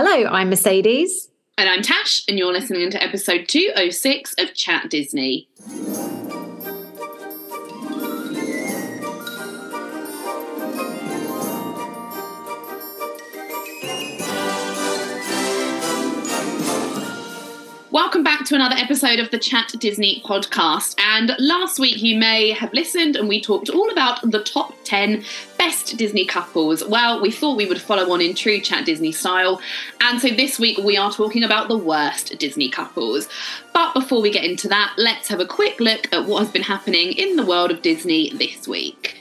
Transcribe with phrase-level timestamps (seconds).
[0.00, 1.28] Hello, I'm Mercedes.
[1.56, 5.48] And I'm Tash, and you're listening to episode 206 of Chat Disney.
[17.98, 20.94] Welcome back to another episode of the Chat Disney podcast.
[21.00, 25.24] And last week, you may have listened, and we talked all about the top 10
[25.58, 26.84] best Disney couples.
[26.84, 29.60] Well, we thought we would follow on in true Chat Disney style.
[30.00, 33.28] And so this week, we are talking about the worst Disney couples.
[33.74, 36.62] But before we get into that, let's have a quick look at what has been
[36.62, 39.20] happening in the world of Disney this week.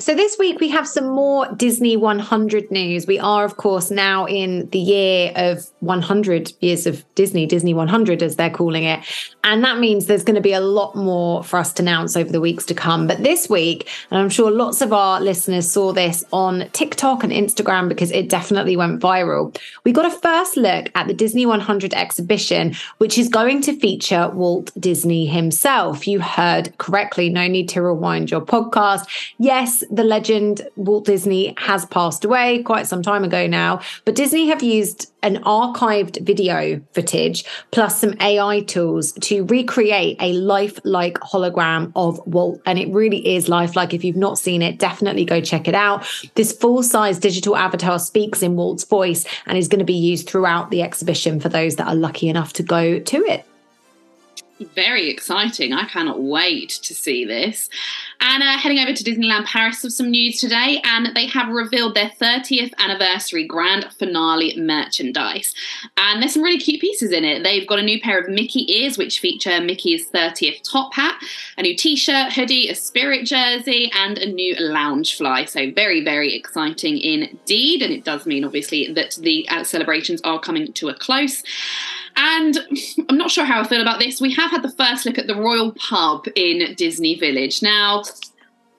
[0.00, 3.06] So, this week we have some more Disney 100 news.
[3.06, 8.22] We are, of course, now in the year of 100 years of Disney, Disney 100,
[8.22, 9.00] as they're calling it.
[9.42, 12.30] And that means there's going to be a lot more for us to announce over
[12.30, 13.06] the weeks to come.
[13.06, 17.32] But this week, and I'm sure lots of our listeners saw this on TikTok and
[17.32, 21.94] Instagram because it definitely went viral, we got a first look at the Disney 100
[21.94, 26.06] exhibition, which is going to feature Walt Disney himself.
[26.06, 29.06] You heard correctly, no need to rewind your podcast.
[29.38, 34.48] Yes, the legend Walt Disney has passed away quite some time ago now, but Disney
[34.48, 41.92] have used an archived video footage plus some AI tools to recreate a lifelike hologram
[41.94, 42.60] of Walt.
[42.66, 43.94] And it really is lifelike.
[43.94, 46.06] If you've not seen it, definitely go check it out.
[46.34, 50.28] This full size digital avatar speaks in Walt's voice and is going to be used
[50.28, 53.46] throughout the exhibition for those that are lucky enough to go to it
[54.74, 55.72] very exciting.
[55.72, 57.68] I cannot wait to see this.
[58.20, 62.10] Uh, heading over to Disneyland Paris with some news today, and they have revealed their
[62.20, 65.54] 30th anniversary grand finale merchandise.
[65.96, 67.42] And there's some really cute pieces in it.
[67.42, 71.22] They've got a new pair of Mickey ears, which feature Mickey's 30th top hat,
[71.56, 75.48] a new t shirt, hoodie, a spirit jersey, and a new Loungefly.
[75.48, 77.82] So, very, very exciting indeed.
[77.82, 81.42] And it does mean, obviously, that the uh, celebrations are coming to a close.
[82.16, 82.58] And
[83.08, 84.20] I'm not sure how I feel about this.
[84.20, 87.62] We have had the first look at the Royal Pub in Disney Village.
[87.62, 88.02] Now,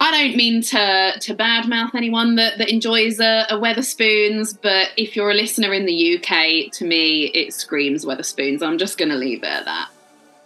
[0.02, 5.16] I don't mean to to badmouth anyone that, that enjoys a, a Wetherspoons, but if
[5.16, 8.64] you're a listener in the UK, to me it screams Wetherspoons.
[8.64, 9.91] I'm just going to leave it at that.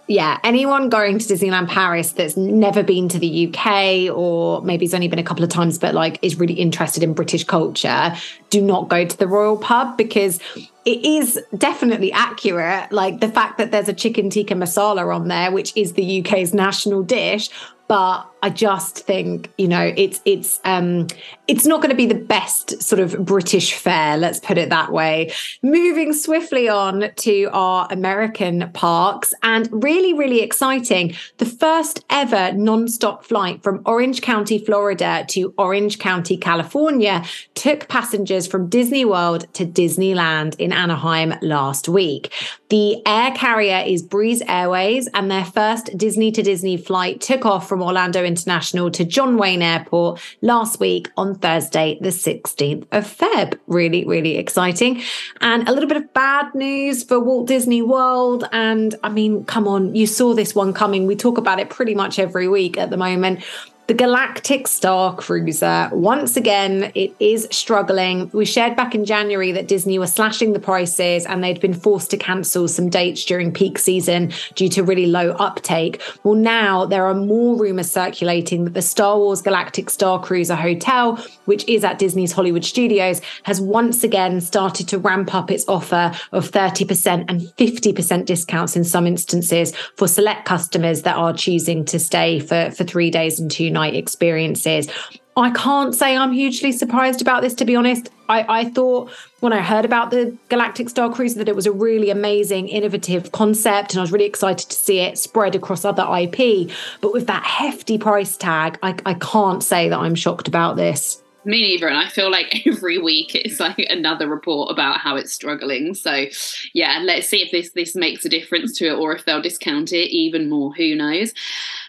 [0.08, 4.94] Yeah, anyone going to Disneyland Paris that's never been to the UK or maybe has
[4.94, 8.16] only been a couple of times, but like is really interested in British culture,
[8.52, 10.40] do not go to the Royal Pub because
[10.86, 12.92] it is definitely accurate.
[12.92, 16.54] Like the fact that there's a chicken tikka masala on there, which is the UK's
[16.54, 17.50] national dish,
[17.88, 21.08] but I just think you know it's it's um
[21.48, 24.92] it's not going to be the best sort of British fare, let's put it that
[24.92, 25.32] way.
[25.64, 33.26] Moving swiftly on to our American parks, and really really exciting, the first ever non-stop
[33.26, 37.24] flight from Orange County, Florida to Orange County, California,
[37.56, 42.32] took passengers from Disney World to Disneyland in Anaheim last week.
[42.70, 47.68] The air carrier is Breeze Airways, and their first Disney to Disney flight took off
[47.68, 53.58] from Orlando International to John Wayne Airport last week on Thursday, the 16th of Feb.
[53.68, 55.02] Really, really exciting.
[55.40, 58.44] And a little bit of bad news for Walt Disney World.
[58.52, 61.08] And I mean, come on, you saw this one coming.
[61.08, 63.44] We talk about it pretty much every week at the moment.
[63.88, 68.32] The Galactic Star Cruiser, once again, it is struggling.
[68.34, 72.10] We shared back in January that Disney were slashing the prices and they'd been forced
[72.10, 76.02] to cancel some dates during peak season due to really low uptake.
[76.24, 81.24] Well, now there are more rumors circulating that the Star Wars Galactic Star Cruiser Hotel,
[81.46, 86.12] which is at Disney's Hollywood Studios, has once again started to ramp up its offer
[86.32, 92.00] of 30% and 50% discounts in some instances for select customers that are choosing to
[92.00, 94.90] stay for, for three days and two night experiences.
[95.38, 98.10] I can't say I'm hugely surprised about this, to be honest.
[98.30, 101.74] I, I thought when I heard about the Galactic Star Cruiser that it was a
[101.74, 106.08] really amazing, innovative concept, and I was really excited to see it spread across other
[106.18, 106.72] IP.
[107.02, 111.22] But with that hefty price tag, I, I can't say that I'm shocked about this.
[111.44, 111.88] Me neither.
[111.88, 115.94] And I feel like every week it's like another report about how it's struggling.
[115.94, 116.26] So
[116.74, 119.92] yeah, let's see if this this makes a difference to it or if they'll discount
[119.92, 120.74] it even more.
[120.74, 121.34] Who knows?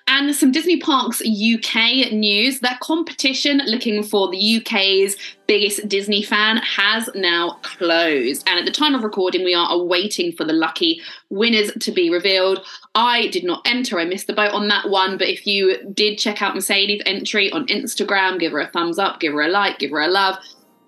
[0.08, 2.60] And some Disney Parks UK news.
[2.60, 5.16] That competition looking for the UK's
[5.48, 8.48] biggest Disney fan has now closed.
[8.48, 12.08] And at the time of recording, we are awaiting for the lucky winners to be
[12.08, 12.64] revealed.
[12.94, 15.18] I did not enter, I missed the boat on that one.
[15.18, 19.18] But if you did check out Mercedes' entry on Instagram, give her a thumbs up,
[19.18, 20.38] give her a like, give her a love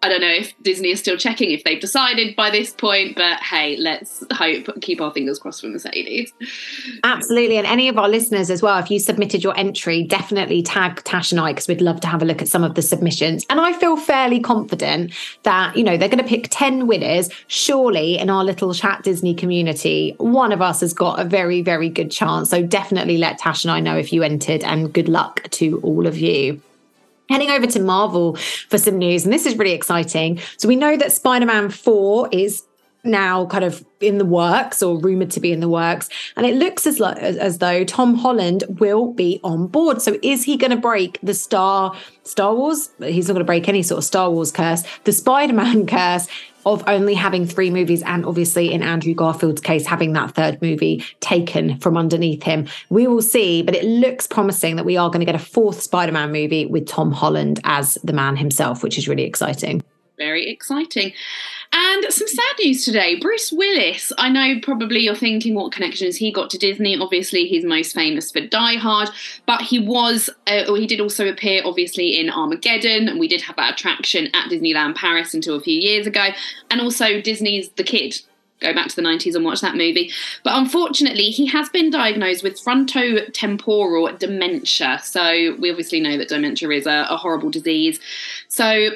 [0.02, 3.40] I don't know if Disney is still checking if they've decided by this point, but
[3.40, 6.32] hey, let's hope, keep our fingers crossed for Mercedes.
[7.02, 7.58] Absolutely.
[7.58, 11.32] And any of our listeners as well, if you submitted your entry, definitely tag Tash
[11.32, 13.44] and I because we'd love to have a look at some of the submissions.
[13.50, 15.12] And I feel fairly confident
[15.42, 17.28] that, you know, they're going to pick 10 winners.
[17.48, 21.88] Surely in our little chat Disney community, one of us has got a very, very
[21.88, 22.50] good chance.
[22.50, 26.06] So definitely let Tash and I know if you entered and good luck to all
[26.06, 26.62] of you.
[27.28, 28.36] Heading over to Marvel
[28.68, 30.40] for some news, and this is really exciting.
[30.56, 32.62] So, we know that Spider Man 4 is
[33.04, 36.54] now kind of in the works or rumored to be in the works and it
[36.54, 40.70] looks as, lo- as though tom holland will be on board so is he going
[40.70, 44.30] to break the star star wars he's not going to break any sort of star
[44.30, 46.26] wars curse the spider-man curse
[46.74, 51.04] of only having three movies and obviously in Andrew Garfield's case having that third movie
[51.20, 52.66] taken from underneath him.
[52.90, 55.80] We will see, but it looks promising that we are going to get a fourth
[55.80, 59.82] Spider-Man movie with Tom Holland as the man himself, which is really exciting.
[60.16, 61.12] Very exciting.
[61.72, 63.18] And some sad news today.
[63.20, 64.12] Bruce Willis.
[64.16, 66.96] I know probably you're thinking what connections he got to Disney.
[66.96, 69.10] Obviously, he's most famous for Die Hard,
[69.44, 73.56] but he was, uh, he did also appear obviously in Armageddon, and we did have
[73.56, 76.28] that attraction at Disneyland Paris until a few years ago.
[76.70, 78.18] And also Disney's The Kid,
[78.60, 80.10] go back to the 90s and watch that movie.
[80.44, 85.00] But unfortunately, he has been diagnosed with frontotemporal dementia.
[85.02, 88.00] So we obviously know that dementia is a, a horrible disease.
[88.48, 88.88] So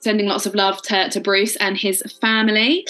[0.00, 2.86] sending lots of love to, to Bruce and his family.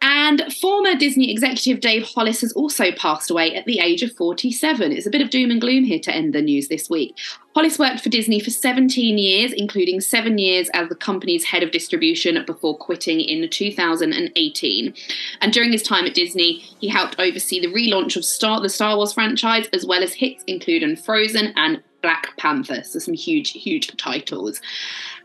[0.00, 4.92] And former Disney executive Dave Hollis has also passed away at the age of 47.
[4.92, 7.16] It's a bit of doom and gloom here to end the news this week.
[7.54, 11.70] Hollis worked for Disney for 17 years, including seven years as the company's head of
[11.70, 14.94] distribution before quitting in 2018.
[15.40, 18.96] And during his time at Disney, he helped oversee the relaunch of Star, the Star
[18.96, 22.82] Wars franchise, as well as hits including Frozen and Black Panther.
[22.84, 24.60] So, some huge, huge titles.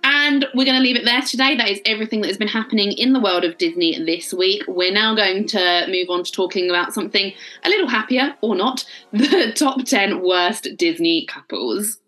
[0.03, 1.56] And we're going to leave it there today.
[1.56, 4.63] That is everything that has been happening in the world of Disney this week.
[4.68, 7.33] We're now going to move on to talking about something
[7.63, 12.00] a little happier or not the top 10 worst Disney couples.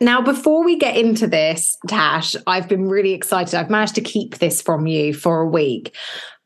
[0.00, 3.54] Now, before we get into this, Tash, I've been really excited.
[3.54, 5.94] I've managed to keep this from you for a week.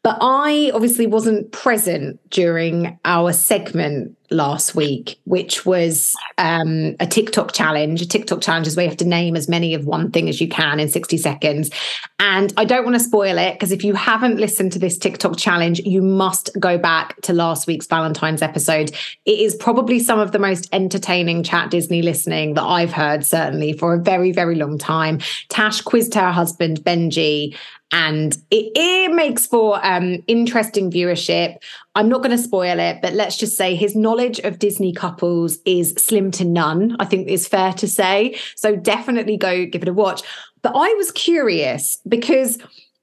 [0.03, 7.53] But I obviously wasn't present during our segment last week, which was um, a TikTok
[7.53, 8.01] challenge.
[8.01, 10.41] A TikTok challenge is where you have to name as many of one thing as
[10.41, 11.71] you can in 60 seconds.
[12.19, 15.37] And I don't want to spoil it because if you haven't listened to this TikTok
[15.37, 18.91] challenge, you must go back to last week's Valentine's episode.
[19.25, 23.73] It is probably some of the most entertaining chat Disney listening that I've heard, certainly
[23.73, 25.21] for a very, very long time.
[25.49, 27.57] Tash quizzed her husband, Benji,
[27.93, 31.57] and it, it makes for um, interesting viewership.
[31.95, 35.59] I'm not going to spoil it, but let's just say his knowledge of Disney couples
[35.65, 38.39] is slim to none, I think is fair to say.
[38.55, 40.23] So definitely go give it a watch.
[40.63, 42.59] But I was curious because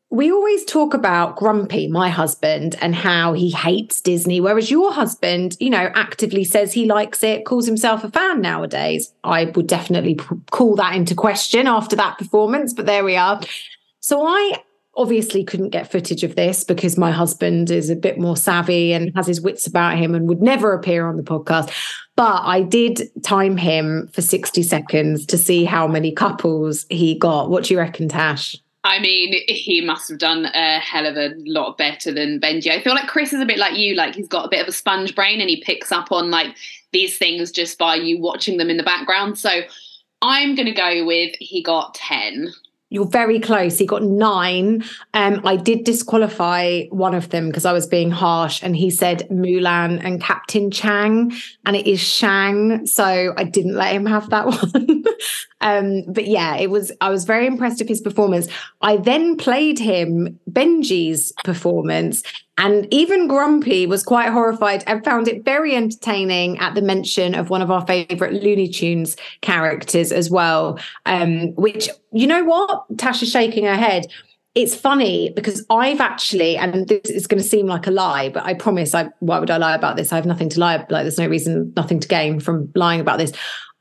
[0.10, 5.57] we always talk about Grumpy, my husband, and how he hates Disney, whereas your husband,
[5.60, 9.13] you know, actively says he likes it, calls himself a fan nowadays.
[9.25, 10.16] I would definitely
[10.50, 13.42] call that into question after that performance, but there we are.
[14.00, 14.63] So I
[14.97, 19.11] obviously couldn't get footage of this because my husband is a bit more savvy and
[19.15, 21.71] has his wits about him and would never appear on the podcast.
[22.15, 27.49] But I did time him for 60 seconds to see how many couples he got.
[27.49, 28.55] What do you reckon, Tash?
[28.83, 32.71] I mean, he must have done a hell of a lot better than Benji.
[32.71, 34.67] I feel like Chris is a bit like you, like he's got a bit of
[34.67, 36.55] a sponge brain and he picks up on like
[36.91, 39.38] these things just by you watching them in the background.
[39.38, 39.50] So
[40.22, 42.53] I'm going to go with he got 10.
[42.89, 43.77] You're very close.
[43.77, 44.84] He got nine.
[45.13, 49.27] Um, I did disqualify one of them because I was being harsh, and he said
[49.29, 51.34] Mulan and Captain Chang,
[51.65, 52.86] and it is Shang.
[52.86, 55.03] So I didn't let him have that one.
[55.60, 56.94] um, but yeah, it was.
[57.01, 58.48] I was very impressed with his performance.
[58.82, 62.24] I then played him Benji's performance,
[62.57, 67.51] and even Grumpy was quite horrified and found it very entertaining at the mention of
[67.51, 70.79] one of our favorite Looney Tunes characters as well.
[71.05, 72.85] Um, which, you know what?
[72.97, 74.07] Tasha's shaking her head.
[74.55, 78.43] It's funny because I've actually, and this is going to seem like a lie, but
[78.43, 80.11] I promise I why would I lie about this?
[80.11, 80.89] I have nothing to lie about.
[80.89, 83.33] Like there's no reason, nothing to gain from lying about this.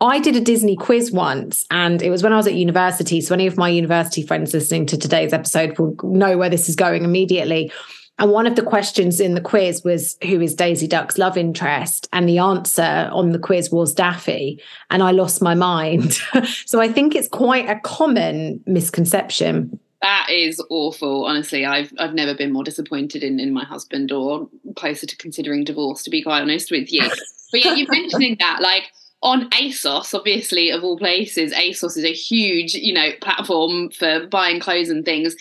[0.03, 3.23] I did a Disney quiz once, and it was when I was at university.
[3.23, 6.77] So any of my university friends listening to today's episode will know where this is
[6.77, 7.73] going immediately.
[8.19, 12.09] And one of the questions in the quiz was, Who is Daisy Duck's love interest?
[12.13, 14.61] And the answer on the quiz was Daffy.
[14.91, 16.15] And I lost my mind.
[16.67, 19.79] so I think it's quite a common misconception.
[20.03, 21.25] That is awful.
[21.25, 25.65] Honestly, I've I've never been more disappointed in, in my husband or closer to considering
[25.65, 27.03] divorce, to be quite honest with you.
[27.51, 28.93] but yeah, you're mentioning that, like
[29.23, 34.61] on ASOS, obviously, of all places, ASOS is a huge, you know, platform for buying
[34.61, 35.35] clothes and things.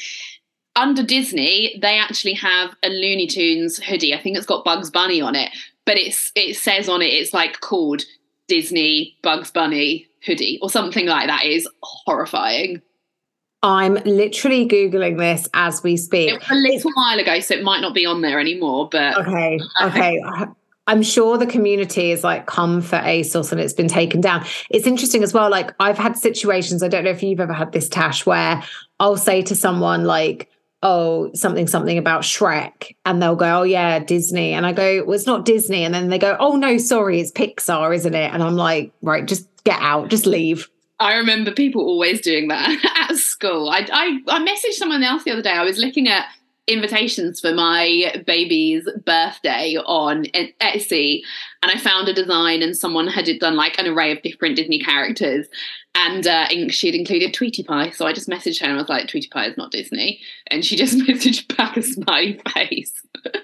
[0.75, 4.13] Under Disney, they actually have a Looney Tunes hoodie.
[4.13, 5.51] I think it's got Bugs Bunny on it,
[5.85, 8.03] but it's it says on it it's like called
[8.47, 11.45] Disney Bugs Bunny hoodie or something like that.
[11.45, 12.81] It is horrifying.
[13.63, 16.29] I'm literally googling this as we speak.
[16.29, 18.89] It was a little while ago, so it might not be on there anymore.
[18.91, 20.21] But okay, okay.
[20.87, 24.45] I'm sure the community is like come for ASOS and it's been taken down.
[24.69, 25.49] It's interesting as well.
[25.49, 28.61] Like I've had situations, I don't know if you've ever had this Tash, where
[28.99, 30.51] I'll say to someone like,
[30.85, 32.95] oh, something, something about Shrek.
[33.05, 34.53] And they'll go, oh, yeah, Disney.
[34.53, 35.83] And I go, well, it's not Disney.
[35.83, 38.31] And then they go, oh, no, sorry, it's Pixar, isn't it?
[38.31, 40.69] And I'm like, right, just get out, just leave.
[40.99, 43.67] I remember people always doing that at school.
[43.67, 45.51] I, I, I messaged someone else the other day.
[45.51, 46.27] I was looking at
[46.67, 51.21] invitations for my baby's birthday on Etsy
[51.61, 54.79] and I found a design and someone had done like an array of different Disney
[54.79, 55.47] characters
[55.95, 57.91] and uh, she had included Tweety Pie.
[57.91, 60.19] So I just messaged her and I was like, Tweety Pie is not Disney.
[60.47, 62.93] And she just messaged back a smiley face.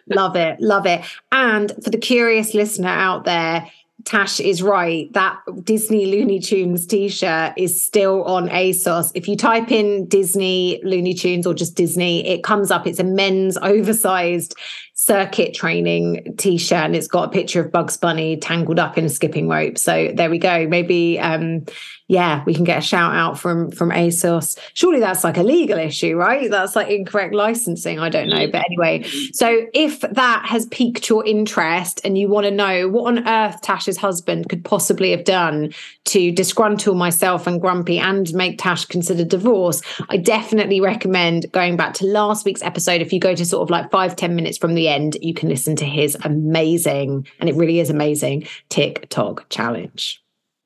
[0.08, 0.60] love it.
[0.60, 1.01] Love it.
[1.32, 3.72] And for the curious listener out there,
[4.05, 5.12] Tash is right.
[5.13, 9.12] That Disney Looney Tunes t shirt is still on ASOS.
[9.15, 12.88] If you type in Disney Looney Tunes or just Disney, it comes up.
[12.88, 14.55] It's a men's oversized
[15.01, 19.10] circuit training t-shirt and it's got a picture of Bugs Bunny tangled up in a
[19.10, 19.79] skipping rope.
[19.79, 20.67] So there we go.
[20.67, 21.65] Maybe um
[22.12, 24.60] yeah, we can get a shout out from from ASOS.
[24.74, 26.51] Surely that's like a legal issue, right?
[26.51, 28.00] That's like incorrect licensing.
[28.00, 28.48] I don't know.
[28.48, 28.51] Mm.
[28.51, 33.08] But anyway, so if that has piqued your interest and you want to know what
[33.08, 38.60] on earth Tash's husband could possibly have done to disgruntle myself and Grumpy and make
[38.60, 43.00] Tash consider divorce, I definitely recommend going back to last week's episode.
[43.00, 45.48] If you go to sort of like five ten minutes from the end, you can
[45.48, 50.21] listen to his amazing, and it really is amazing, TikTok challenge.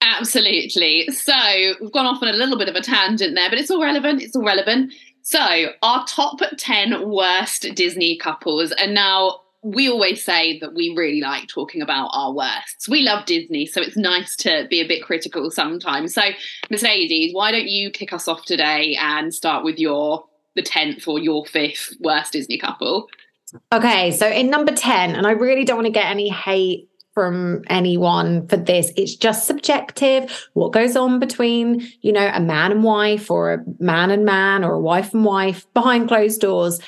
[0.06, 1.10] Absolutely.
[1.12, 1.34] So
[1.82, 4.22] we've gone off on a little bit of a tangent there, but it's all relevant.
[4.22, 4.94] It's all relevant.
[5.24, 5.40] So,
[5.82, 8.72] our top 10 worst Disney couples.
[8.72, 12.88] And now we always say that we really like talking about our worsts.
[12.88, 16.14] We love Disney, so it's nice to be a bit critical sometimes.
[16.14, 16.22] So,
[16.70, 21.18] Mercedes, why don't you kick us off today and start with your the 10th or
[21.18, 23.08] your fifth worst Disney couple?
[23.72, 27.64] Okay, so in number 10, and I really don't want to get any hate from
[27.68, 28.92] anyone for this.
[28.96, 30.48] It's just subjective.
[30.54, 34.64] What goes on between, you know, a man and wife or a man and man
[34.64, 36.80] or a wife and wife behind closed doors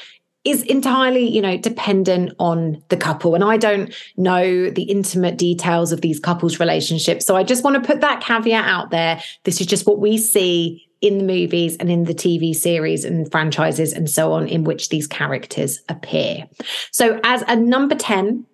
[0.43, 3.35] is entirely, you know, dependent on the couple.
[3.35, 7.25] And I don't know the intimate details of these couples' relationships.
[7.25, 9.21] So I just want to put that caveat out there.
[9.43, 13.29] This is just what we see in the movies and in the TV series and
[13.29, 16.47] franchises and so on in which these characters appear.
[16.91, 18.45] So as a number 10,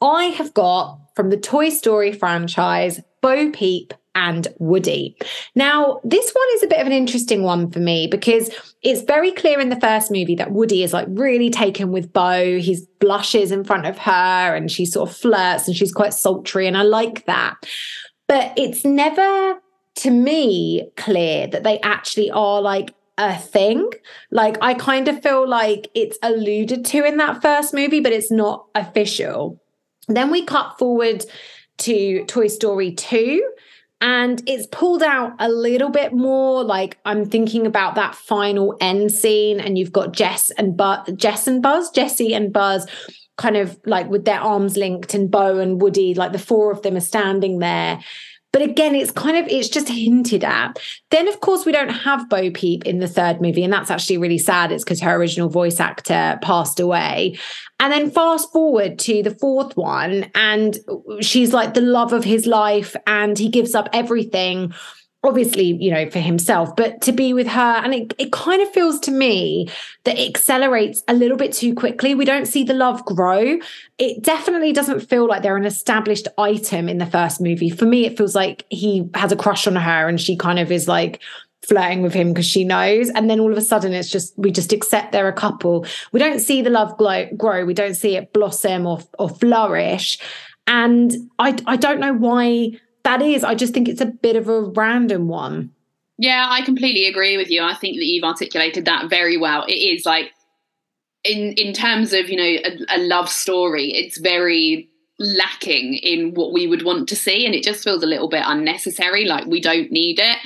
[0.00, 5.16] I have got from the Toy Story franchise, Bo Peep and Woody.
[5.54, 8.50] Now, this one is a bit of an interesting one for me because
[8.82, 12.58] it's very clear in the first movie that Woody is like really taken with Bo.
[12.58, 16.66] He blushes in front of her and she sort of flirts and she's quite sultry.
[16.66, 17.54] And I like that.
[18.26, 19.60] But it's never,
[19.96, 23.90] to me, clear that they actually are like a thing.
[24.30, 28.30] Like, I kind of feel like it's alluded to in that first movie, but it's
[28.30, 29.60] not official.
[30.14, 31.24] Then we cut forward
[31.78, 33.42] to Toy Story 2
[34.02, 36.64] and it's pulled out a little bit more.
[36.64, 41.46] Like i'm thinking about that final end scene and you've got jess and buzz jess
[41.46, 42.86] and buzz jessie and buzz
[43.36, 46.82] kind of like with their arms linked and bo and woody like the four of
[46.82, 47.98] them are standing there
[48.52, 50.78] but again, it's kind of it's just hinted at.
[51.10, 54.18] Then, of course, we don't have Bo Peep in the third movie, and that's actually
[54.18, 54.72] really sad.
[54.72, 57.38] It's because her original voice actor passed away.
[57.78, 60.78] And then fast forward to the fourth one, and
[61.20, 64.72] she's like the love of his life, and he gives up everything
[65.22, 67.80] obviously, you know, for himself, but to be with her.
[67.84, 69.68] And it, it kind of feels to me
[70.04, 72.14] that it accelerates a little bit too quickly.
[72.14, 73.58] We don't see the love grow.
[73.98, 77.68] It definitely doesn't feel like they're an established item in the first movie.
[77.68, 80.72] For me, it feels like he has a crush on her and she kind of
[80.72, 81.20] is like,
[81.62, 84.50] flirting with him because she knows and then all of a sudden it's just we
[84.50, 88.16] just accept they're a couple we don't see the love glow, grow we don't see
[88.16, 90.18] it blossom or or flourish
[90.66, 92.72] and i i don't know why
[93.04, 95.72] that is, I just think it's a bit of a random one.
[96.18, 97.62] Yeah, I completely agree with you.
[97.62, 99.64] I think that you've articulated that very well.
[99.64, 100.32] It is like
[101.24, 106.52] in in terms of you know a, a, love story, it's very lacking in what
[106.52, 109.24] we would want to see, and it just feels a little bit unnecessary.
[109.24, 110.36] Like we don't need it.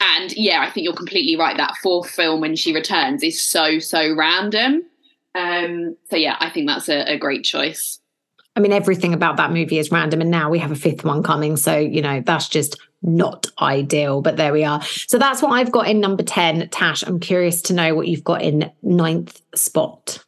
[0.00, 1.56] And yeah, I think you're completely right.
[1.56, 4.82] That fourth film when she returns is so, so random.
[5.34, 7.99] Um, so yeah, I think that's a, a great choice.
[8.60, 10.20] I mean, everything about that movie is random.
[10.20, 11.56] And now we have a fifth one coming.
[11.56, 14.20] So, you know, that's just not ideal.
[14.20, 14.82] But there we are.
[14.82, 16.68] So that's what I've got in number 10.
[16.68, 20.22] Tash, I'm curious to know what you've got in ninth spot.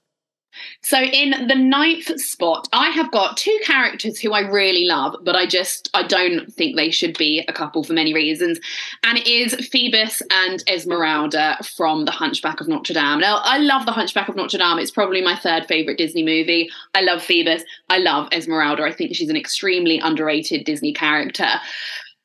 [0.85, 5.37] So in the ninth spot, I have got two characters who I really love, but
[5.37, 8.59] I just I don't think they should be a couple for many reasons.
[9.05, 13.21] And it is Phoebus and Esmeralda from The Hunchback of Notre Dame.
[13.21, 14.79] Now, I love The Hunchback of Notre Dame.
[14.79, 16.69] It's probably my third favorite Disney movie.
[16.97, 17.63] I love Phoebus.
[17.89, 18.83] I love Esmeralda.
[18.83, 21.49] I think she's an extremely underrated Disney character.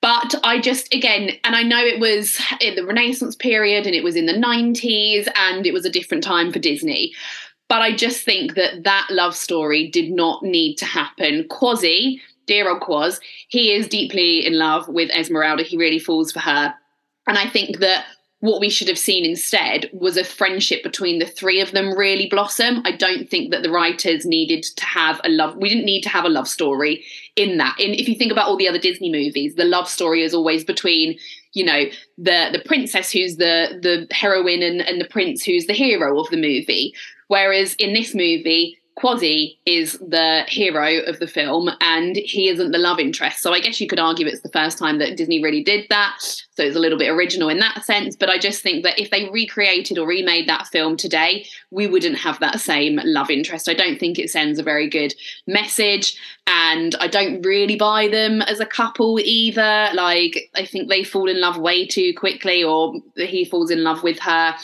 [0.02, 4.04] But I just, again, and I know it was in the Renaissance period and it
[4.04, 7.14] was in the 90s and it was a different time for Disney.
[7.70, 11.48] But I just think that that love story did not need to happen.
[11.50, 13.20] Quasi, dear old Quaz,
[13.50, 15.64] he is deeply in love with Esmeralda.
[15.64, 16.74] He really falls for her.
[17.28, 18.06] And I think that
[18.40, 22.28] what we should have seen instead was a friendship between the three of them really
[22.28, 22.82] blossom.
[22.86, 25.58] I don't think that the writers needed to have a love.
[25.58, 27.04] We didn't need to have a love story
[27.36, 27.80] in that.
[27.80, 30.64] In if you think about all the other Disney movies, the love story is always
[30.64, 31.18] between
[31.54, 31.86] you know
[32.20, 36.30] the the princess who's the the heroine and, and the prince who's the hero of
[36.30, 36.94] the movie.
[37.28, 42.80] Whereas in this movie, Quasi is the hero of the film and he isn't the
[42.80, 43.44] love interest.
[43.44, 46.16] So I guess you could argue it's the first time that Disney really did that.
[46.20, 48.16] So it's a little bit original in that sense.
[48.16, 52.18] But I just think that if they recreated or remade that film today, we wouldn't
[52.18, 53.70] have that same love interest.
[53.70, 55.14] I don't think it sends a very good
[55.46, 56.18] message.
[56.48, 59.92] And I don't really buy them as a couple either.
[59.94, 64.02] Like, I think they fall in love way too quickly, or he falls in love
[64.02, 64.56] with her.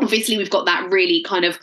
[0.00, 1.58] Obviously, we've got that really kind of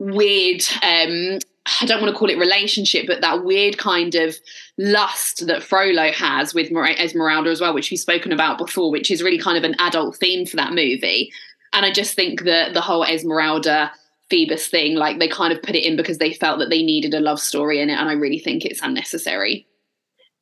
[0.00, 1.38] weird um
[1.80, 4.36] I don't want to call it relationship, but that weird kind of
[4.78, 9.22] lust that Frollo has with Esmeralda as well, which we've spoken about before, which is
[9.22, 11.30] really kind of an adult theme for that movie.
[11.72, 13.92] And I just think that the whole Esmeralda
[14.30, 17.14] Phoebus thing, like they kind of put it in because they felt that they needed
[17.14, 17.94] a love story in it.
[17.94, 19.66] And I really think it's unnecessary.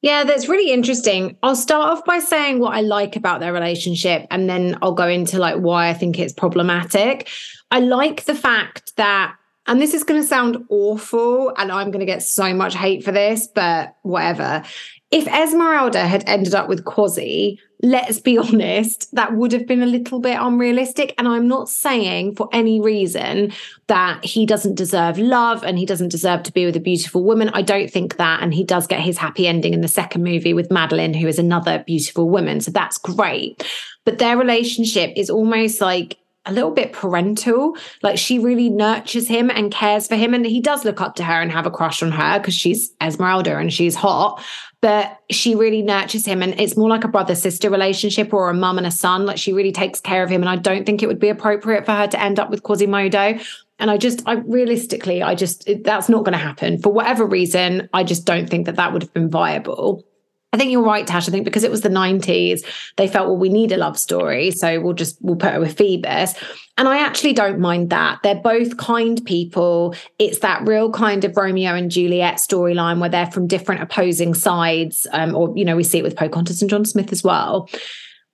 [0.00, 1.36] Yeah, that's really interesting.
[1.42, 5.08] I'll start off by saying what I like about their relationship, and then I'll go
[5.08, 7.28] into like why I think it's problematic.
[7.72, 9.34] I like the fact that
[9.68, 13.04] and this is going to sound awful, and I'm going to get so much hate
[13.04, 14.62] for this, but whatever.
[15.10, 19.86] If Esmeralda had ended up with Quasi, let's be honest, that would have been a
[19.86, 21.14] little bit unrealistic.
[21.18, 23.52] And I'm not saying for any reason
[23.88, 27.50] that he doesn't deserve love and he doesn't deserve to be with a beautiful woman.
[27.50, 28.42] I don't think that.
[28.42, 31.38] And he does get his happy ending in the second movie with Madellaine, who is
[31.38, 32.60] another beautiful woman.
[32.60, 33.62] So that's great.
[34.04, 37.76] But their relationship is almost like a little bit parental.
[38.02, 40.34] Like she really nurtures him and cares for him.
[40.34, 42.92] And he does look up to her and have a crush on her because she's
[43.00, 44.42] Esmeralda and she's hot.
[44.80, 46.42] But she really nurtures him.
[46.42, 49.26] And it's more like a brother sister relationship or a mum and a son.
[49.26, 50.40] Like she really takes care of him.
[50.40, 53.38] And I don't think it would be appropriate for her to end up with Quasimodo.
[53.80, 57.88] And I just, I realistically, I just, that's not going to happen for whatever reason.
[57.92, 60.04] I just don't think that that would have been viable.
[60.52, 61.28] I think you're right, Tash.
[61.28, 62.64] I think because it was the 90s,
[62.96, 64.50] they felt, well, we need a love story.
[64.50, 66.34] So we'll just, we'll put her with Phoebus.
[66.78, 68.20] And I actually don't mind that.
[68.22, 69.94] They're both kind people.
[70.18, 75.06] It's that real kind of Romeo and Juliet storyline where they're from different opposing sides.
[75.12, 77.68] Um, or, you know, we see it with Pocahontas and John Smith as well.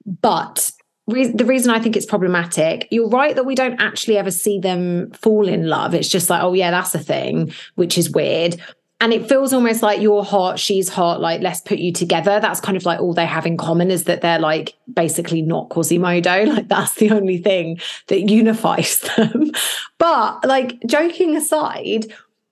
[0.06, 0.70] But
[1.08, 4.60] re- the reason I think it's problematic, you're right that we don't actually ever see
[4.60, 5.94] them fall in love.
[5.94, 8.62] It's just like, oh, yeah, that's a thing, which is weird
[9.00, 12.40] and it feels almost like you're hot she's hot like let's put you together.
[12.40, 15.68] That's kind of like all they have in common is that they're like basically not
[15.68, 16.44] quasimodo.
[16.54, 19.50] Like that's the only thing that unifies them.
[19.98, 22.06] But like joking aside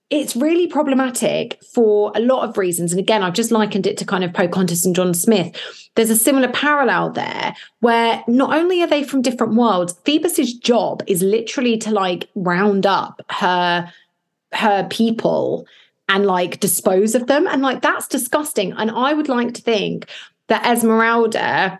[0.09, 2.91] it's really problematic for a lot of reasons.
[2.91, 5.55] And again i've just likened it to kind of pocahontas and john smith.
[5.95, 11.03] There's a similar parallel there where not only are they from different worlds phoebus's job
[11.07, 13.91] is literally to like round up her
[14.51, 15.65] her people
[16.09, 17.47] and like dispose of them.
[17.47, 18.73] And like that's disgusting.
[18.73, 20.07] And I would like to think
[20.47, 21.79] that Esmeralda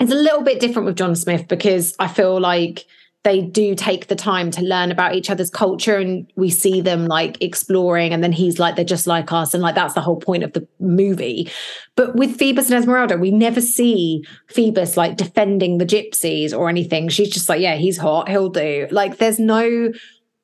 [0.00, 2.84] is a little bit different with John Smith because I feel like
[3.24, 7.06] they do take the time to learn about each other's culture and we see them
[7.06, 9.54] like exploring and then he's like they're just like us.
[9.54, 11.48] And like that's the whole point of the movie.
[11.94, 17.08] But with phoebus and esmeralda we never see phoebus like defending the gypsies or anything.
[17.08, 18.28] She's just like yeah he's hot.
[18.28, 18.88] He'll do.
[18.90, 19.92] Like there's no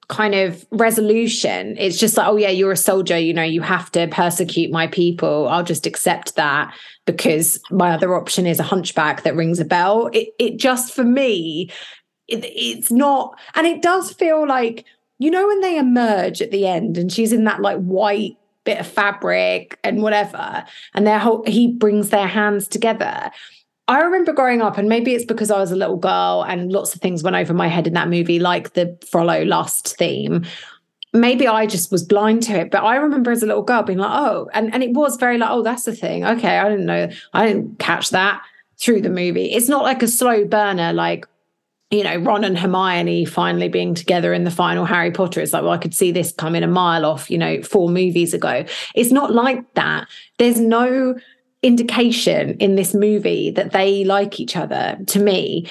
[0.09, 1.77] kind of resolution.
[1.79, 4.87] It's just like, oh, yeah, you're a soldier, you know, you have to persecute my
[4.87, 5.49] people.
[5.49, 10.09] I'll just accept that because my other option is a hunchback that rings a bell.
[10.15, 11.71] It, it just for me,
[12.27, 14.87] it, it's not, and it does feel like,
[15.19, 18.81] you know, when they emerge at the end and she's in that like white bit
[18.81, 23.31] of fabric and whatever, and their whole, he brings their hands together.
[23.89, 26.95] I remember growing up, and maybe it's because I was a little girl and lots
[26.95, 30.45] of things went over my head in that movie, like the Frollo lust theme.
[31.15, 33.99] Maybe I just was blind to it, but I remember as a little girl being
[33.99, 36.23] like, oh, and, and it was very like, oh, that's the thing.
[36.23, 38.43] Okay, I didn't know, I didn't catch that
[38.79, 39.47] through the movie.
[39.53, 41.27] It's not like a slow burner, like,
[41.91, 45.41] you know, Ron and Hermione finally being together in the final Harry Potter.
[45.41, 48.35] It's like, well, I could see this coming a mile off, you know, four movies
[48.35, 48.67] ago.
[48.95, 50.07] It's not like that.
[50.37, 51.17] There's no
[51.63, 55.69] indication in this movie that they like each other to me.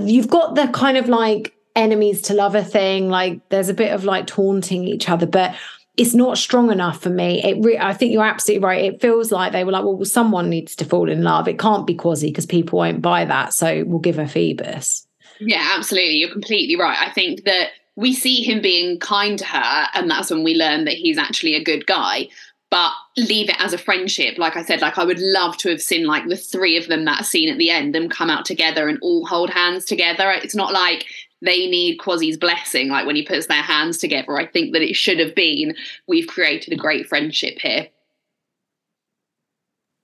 [0.00, 4.02] You've got the kind of like enemies to lover thing like there's a bit of
[4.02, 5.54] like taunting each other but
[5.98, 7.42] it's not strong enough for me.
[7.42, 8.84] It re- i think you're absolutely right.
[8.84, 11.48] It feels like they were like well someone needs to fall in love.
[11.48, 15.06] It can't be quasi because people won't buy that so we'll give her phoebus.
[15.38, 16.14] Yeah absolutely.
[16.16, 16.98] You're completely right.
[16.98, 20.84] I think that we see him being kind to her and that's when we learn
[20.84, 22.28] that he's actually a good guy
[22.70, 24.38] but leave it as a friendship.
[24.38, 27.04] Like I said, like I would love to have seen like the three of them
[27.04, 30.30] that scene at the end, them come out together and all hold hands together.
[30.30, 31.06] It's not like
[31.42, 34.36] they need Quasi's blessing, like when he puts their hands together.
[34.36, 35.76] I think that it should have been
[36.08, 37.88] we've created a great friendship here.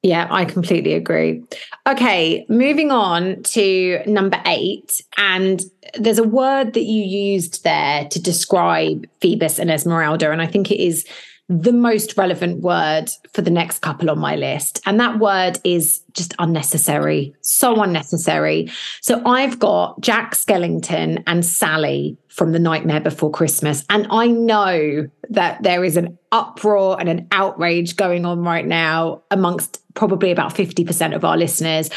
[0.03, 1.45] Yeah, I completely agree.
[1.87, 5.01] Okay, moving on to number eight.
[5.17, 5.63] And
[5.95, 10.33] there's a word that you used there to describe Phoebus and Esmeralda.
[10.33, 11.07] And I think it is
[11.61, 14.81] the most relevant word for the next couple on my list.
[14.87, 18.71] And that word is just unnecessary, so unnecessary.
[19.03, 23.85] So I've got Jack Skellington and Sally from The Nightmare Before Christmas.
[23.91, 29.23] And I know that there is an uproar and an outrage going on right now
[29.31, 31.91] amongst probably about 50% of our listeners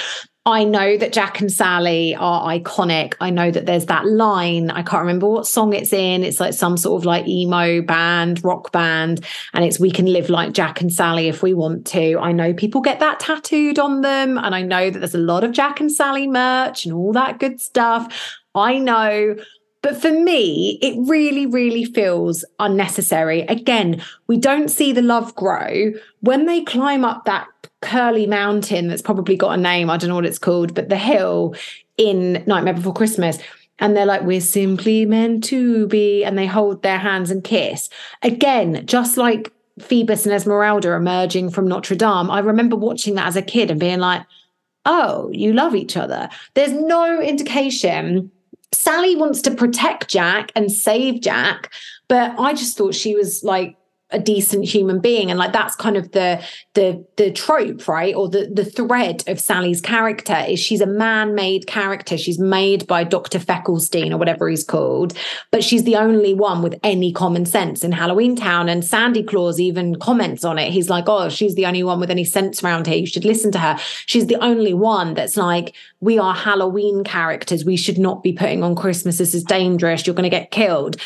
[0.47, 3.15] I know that Jack and Sally are iconic.
[3.19, 4.69] I know that there's that line.
[4.69, 6.23] I can't remember what song it's in.
[6.23, 10.29] It's like some sort of like emo band, rock band, and it's We Can Live
[10.29, 12.19] Like Jack and Sally if we want to.
[12.19, 14.37] I know people get that tattooed on them.
[14.37, 17.39] And I know that there's a lot of Jack and Sally merch and all that
[17.39, 18.37] good stuff.
[18.53, 19.35] I know.
[19.81, 23.41] But for me, it really, really feels unnecessary.
[23.41, 25.91] Again, we don't see the love grow.
[26.21, 27.47] When they climb up that
[27.85, 29.89] curly mountain that's probably got a name.
[29.89, 31.55] I don't know what it's called, but the hill
[31.97, 33.37] in Nightmare Before Christmas.
[33.79, 36.23] And they're like, we're simply meant to be.
[36.23, 37.89] And they hold their hands and kiss.
[38.21, 43.35] Again, just like Phoebus and Esmeralda emerging from Notre Dame, I remember watching that as
[43.35, 44.25] a kid and being like,
[44.85, 46.29] oh, you love each other.
[46.53, 48.31] There's no indication.
[48.71, 51.71] Sally wants to protect Jack and save Jack,
[52.07, 53.77] but I just thought she was like
[54.15, 55.29] a decent human being.
[55.29, 56.41] And like that's kind of the
[56.73, 58.15] the the trope right?
[58.15, 62.17] Or the the thread of Sally's character is she's a man-made character.
[62.17, 63.39] She's made by Dr.
[63.39, 65.13] Feckelstein or whatever he's called
[65.51, 68.69] but she's the only one with any common sense in Halloween Town.
[68.69, 70.71] And Sandy Claus even comments on it.
[70.71, 72.97] He's like oh she's the only one with any sense around here.
[72.97, 73.77] You should listen to her.
[74.05, 77.65] She's the only one that's like we are Halloween characters.
[77.65, 79.17] We should not be putting on Christmas.
[79.17, 80.07] This is dangerous.
[80.07, 80.97] You're going to get killed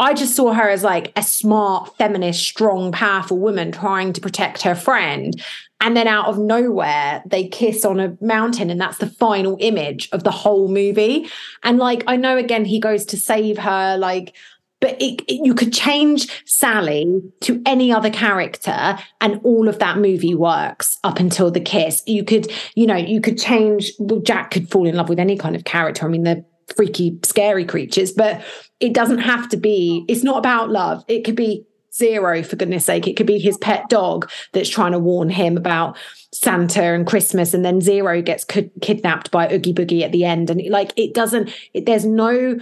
[0.00, 4.62] I just saw her as like a smart, feminist, strong, powerful woman trying to protect
[4.62, 5.40] her friend.
[5.82, 10.08] And then out of nowhere, they kiss on a mountain, and that's the final image
[10.12, 11.28] of the whole movie.
[11.62, 14.34] And like, I know again, he goes to save her, like,
[14.80, 19.98] but it, it, you could change Sally to any other character, and all of that
[19.98, 22.02] movie works up until the kiss.
[22.06, 23.92] You could, you know, you could change.
[23.98, 26.06] Well, Jack could fall in love with any kind of character.
[26.06, 26.44] I mean, they're
[26.76, 28.42] freaky, scary creatures, but
[28.80, 31.04] it doesn't have to be, it's not about love.
[31.08, 33.06] It could be zero, for goodness sake.
[33.06, 35.96] It could be his pet dog that's trying to warn him about
[36.32, 40.50] Santa and Christmas, and then Zero gets kidnapped by Oogie Boogie at the end.
[40.50, 42.58] And like, it doesn't, it, there's no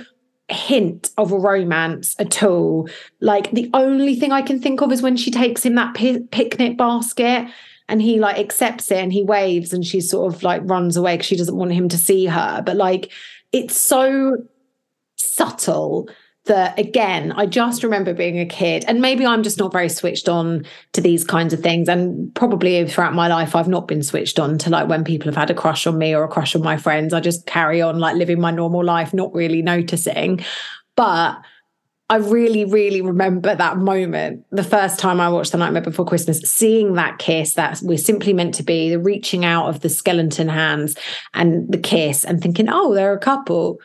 [0.48, 2.88] hint of a romance at all.
[3.20, 6.22] Like, the only thing I can think of is when she takes him that pi-
[6.30, 7.48] picnic basket
[7.90, 11.14] and he like accepts it and he waves and she sort of like runs away
[11.14, 12.62] because she doesn't want him to see her.
[12.64, 13.12] But like,
[13.52, 14.36] it's so
[15.16, 16.08] subtle
[16.44, 20.28] that again i just remember being a kid and maybe i'm just not very switched
[20.28, 24.38] on to these kinds of things and probably throughout my life i've not been switched
[24.38, 26.62] on to like when people have had a crush on me or a crush on
[26.62, 27.12] my friends.
[27.12, 30.44] I just carry on like living my normal life not really noticing.
[30.96, 31.38] But
[32.10, 34.46] I really, really remember that moment.
[34.50, 38.32] The first time I watched The Nightmare Before Christmas, seeing that kiss that we're simply
[38.32, 40.96] meant to be, the reaching out of the skeleton hands
[41.34, 43.78] and the kiss, and thinking, oh, they're a couple.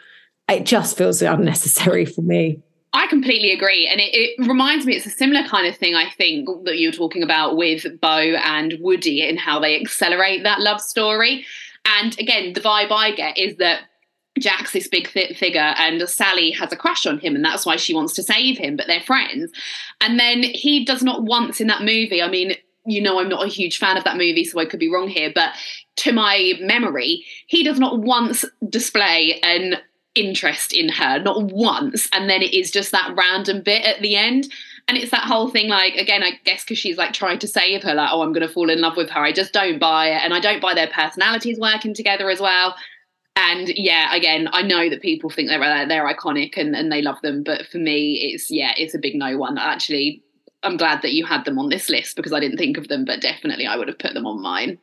[0.47, 2.62] It just feels unnecessary for me.
[2.93, 3.88] I completely agree.
[3.88, 6.89] And it, it, reminds me, it's a similar kind of thing, I think, that you
[6.89, 11.45] were talking about with Bo and Woody and how they accelerate that love story.
[11.86, 13.81] And again, the vibe I get is that
[14.39, 17.76] Jack's this big th- figure, and Sally has a crush on him, and that's why
[17.76, 19.52] she wants to save him, but they're friends.
[20.02, 23.46] And then he does not once in that movie, I mean, you know I'm not
[23.46, 25.54] a huge fan of that movie, so I could be wrong here, but
[25.98, 29.78] to my memory, he does not once display an
[30.15, 32.08] interest in her, not once.
[32.13, 34.48] And then it is just that random bit at the end.
[34.88, 37.84] And it's that whole thing, like, again, I guess because she's like trying to save
[37.84, 39.22] her, like, oh, I'm going to fall in love with her.
[39.22, 40.22] I just don't buy it.
[40.24, 42.76] And I don't buy their personalities working together as well.
[43.36, 47.02] And yeah, again, I know that people think they're uh, they're iconic and, and they
[47.02, 49.58] love them, but for me, it's yeah, it's a big no one.
[49.58, 50.22] Actually,
[50.63, 53.06] I'm glad that you had them on this list because I didn't think of them,
[53.06, 54.78] but definitely I would have put them on mine.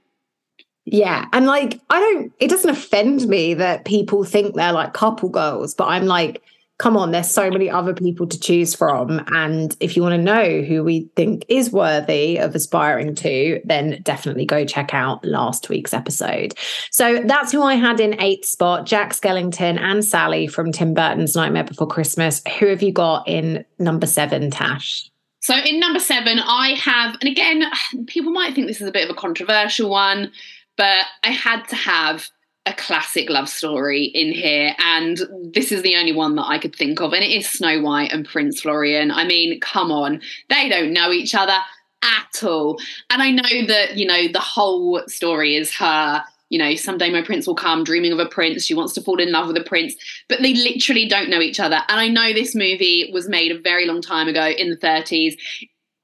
[0.84, 1.26] Yeah.
[1.32, 5.74] And like, I don't, it doesn't offend me that people think they're like couple goals,
[5.74, 6.42] but I'm like,
[6.80, 9.22] come on, there's so many other people to choose from.
[9.34, 14.00] And if you want to know who we think is worthy of aspiring to, then
[14.02, 16.54] definitely go check out last week's episode.
[16.90, 21.36] So that's who I had in eighth spot Jack Skellington and Sally from Tim Burton's
[21.36, 22.40] Nightmare Before Christmas.
[22.58, 25.10] Who have you got in number seven, Tash?
[25.40, 27.64] So in number seven, I have, and again,
[28.06, 30.32] people might think this is a bit of a controversial one
[30.80, 32.30] but I had to have
[32.66, 35.20] a classic love story in here, and
[35.52, 38.12] this is the only one that I could think of, and it is Snow White
[38.12, 39.10] and Prince Florian.
[39.10, 41.56] I mean, come on, they don't know each other
[42.02, 42.78] at all.
[43.10, 47.22] And I know that, you know, the whole story is her you know, someday my
[47.22, 48.64] prince will come, dreaming of a prince.
[48.64, 49.94] She wants to fall in love with a prince,
[50.28, 51.80] but they literally don't know each other.
[51.88, 55.36] And I know this movie was made a very long time ago in the 30s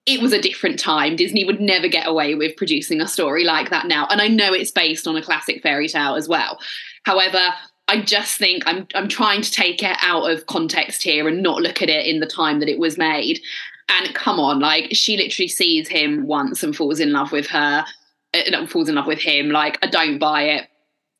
[0.07, 1.17] it was a different time.
[1.17, 4.07] Disney would never get away with producing a story like that now.
[4.09, 6.59] And I know it's based on a classic fairy tale as well.
[7.03, 7.41] However,
[7.89, 11.61] I just think I'm I'm trying to take it out of context here and not
[11.61, 13.41] look at it in the time that it was made.
[13.89, 17.85] And come on, like she literally sees him once and falls in love with her,
[18.35, 19.51] uh, falls in love with him.
[19.51, 20.69] Like I don't buy it.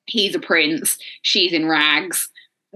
[0.07, 0.99] He's a prince.
[1.23, 2.29] She's in rags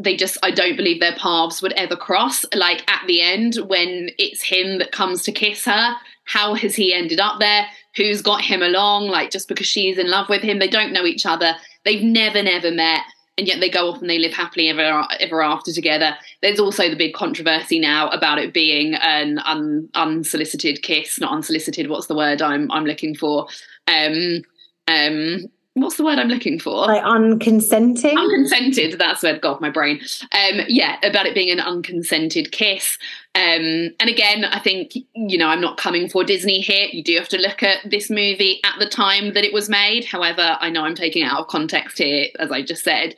[0.03, 2.45] they just I don't believe their paths would ever cross.
[2.55, 6.95] Like at the end, when it's him that comes to kiss her, how has he
[6.95, 7.67] ended up there?
[7.97, 9.09] Who's got him along?
[9.09, 11.55] Like just because she's in love with him, they don't know each other.
[11.85, 13.01] They've never, never met,
[13.37, 16.17] and yet they go off and they live happily ever ever after together.
[16.41, 21.89] There's also the big controversy now about it being an un, unsolicited kiss, not unsolicited.
[21.91, 23.49] What's the word I'm I'm looking for?
[23.87, 24.43] Um,
[24.89, 25.47] um,
[25.83, 26.87] what's the word I'm looking for?
[26.87, 28.17] Like unconsenting.
[28.17, 28.99] Unconsented.
[28.99, 30.01] That's where God, my brain.
[30.33, 32.99] Um, yeah, about it being an unconsented kiss.
[33.35, 36.89] Um, and again, I think you know I'm not coming for Disney here.
[36.91, 40.05] You do have to look at this movie at the time that it was made.
[40.05, 43.15] However, I know I'm taking it out of context here, as I just said.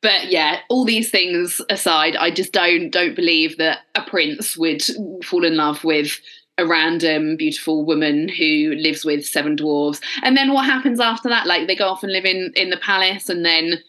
[0.00, 4.82] But yeah, all these things aside, I just don't don't believe that a prince would
[5.24, 6.20] fall in love with
[6.58, 10.00] a random beautiful woman who lives with seven dwarves.
[10.22, 11.46] And then what happens after that?
[11.46, 13.82] Like they go off and live in in the palace and then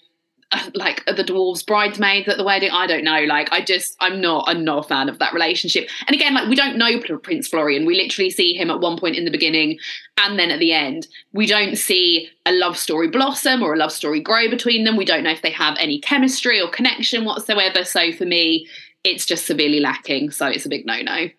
[0.54, 2.69] uh, like the dwarves bridesmaids at the wedding?
[2.71, 3.21] I don't know.
[3.23, 5.89] Like i just i'm not i'm not a fan of that relationship.
[6.08, 7.86] And again like we don't know prince florian.
[7.86, 9.80] We literally see him at one point in the beginning
[10.17, 11.08] and then at the end.
[11.34, 14.95] We don't see a love story blossom or a love story grow between them.
[14.95, 17.84] We don't know if they have any chemistry or connection whatsoever.
[17.84, 18.67] So for me
[19.04, 20.32] it's just severely lacking.
[20.32, 21.30] So it's a big no no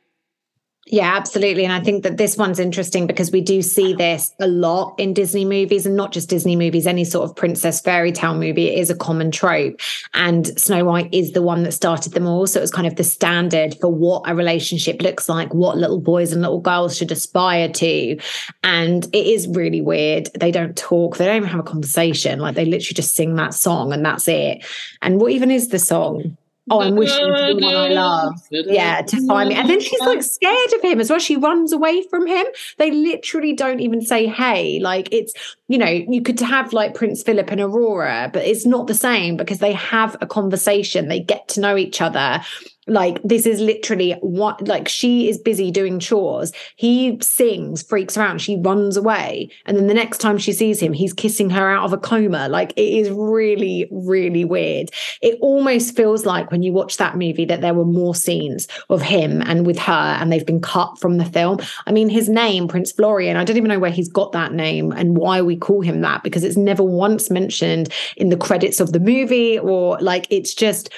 [0.87, 1.65] yeah, absolutely.
[1.65, 5.15] And I think that this one's interesting because we do see this a lot in
[5.15, 8.91] Disney movies and not just Disney movies, any sort of princess fairy tale movie is
[8.91, 9.81] a common trope.
[10.13, 12.47] And Snow White is the one that started them all.
[12.47, 16.01] So it was kind of the standard for what a relationship looks like, what little
[16.01, 18.19] boys and little girls should aspire to.
[18.63, 20.29] And it is really weird.
[20.39, 22.41] They don't talk, they don't even have a conversation.
[22.41, 24.63] Like they literally just sing that song and that's it.
[25.01, 26.37] And what even is the song?
[26.71, 28.41] Oh, I'm wishing for the one I love.
[28.51, 29.55] Yeah, to find me.
[29.55, 31.19] And then she's like scared of him as well.
[31.19, 32.47] She runs away from him.
[32.79, 34.81] They literally don't even say hey.
[34.81, 35.35] Like it's,
[35.69, 39.37] you know, you could have like Prince Philip and Aurora, but it's not the same
[39.37, 41.09] because they have a conversation.
[41.09, 42.43] They get to know each other
[42.87, 46.53] like this is literally what like she is busy doing chores.
[46.77, 50.93] He sings freaks around she runs away and then the next time she sees him
[50.93, 52.49] he's kissing her out of a coma.
[52.49, 54.91] Like it is really really weird.
[55.23, 59.03] It almost feels like when you watch that movie that there were more scenes of
[59.03, 61.59] him and with her and they've been cut from the film.
[61.87, 64.93] I mean his name prince florian i don't even know where he's got that name
[64.93, 68.93] and why we call him that because it's never once mentioned in the credits of
[68.93, 70.91] the movie or like it's just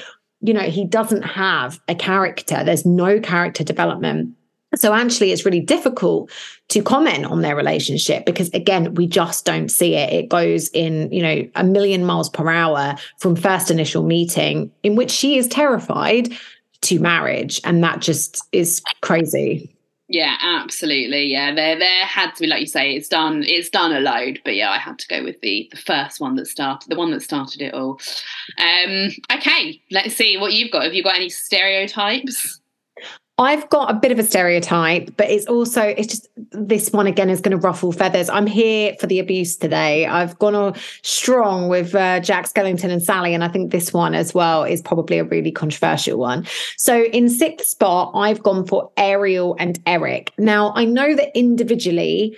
[0.47, 2.63] you know, he doesn't have a character.
[2.63, 4.35] There's no character development.
[4.77, 6.31] So actually, it's really difficult
[6.69, 10.13] to comment on their relationship because again, we just don't see it.
[10.13, 14.95] It goes in, you know, a million miles per hour from first initial meeting, in
[14.95, 16.33] which she is terrified
[16.83, 17.61] to marriage.
[17.65, 19.76] And that just is crazy.
[20.09, 21.25] Yeah, absolutely.
[21.25, 23.43] Yeah, there there had to be, like you say, it's done.
[23.45, 26.37] It's done a load, but yeah, I had to go with the the first one
[26.37, 27.99] that started, the one that started it all.
[28.59, 30.85] Um, okay, let's see what you've got.
[30.85, 32.61] Have you got any stereotypes?
[33.39, 37.29] I've got a bit of a stereotype, but it's also it's just this one again
[37.29, 38.31] is going to ruffle feathers.
[38.31, 40.07] I'm here for the abuse today.
[40.07, 44.15] I've gone all strong with uh, Jack Skellington and Sally, and I think this one
[44.15, 46.47] as well is probably a really controversial one.
[46.79, 50.33] So in sixth spot, I've gone for Ariel and Eric.
[50.39, 52.37] Now I know that individually.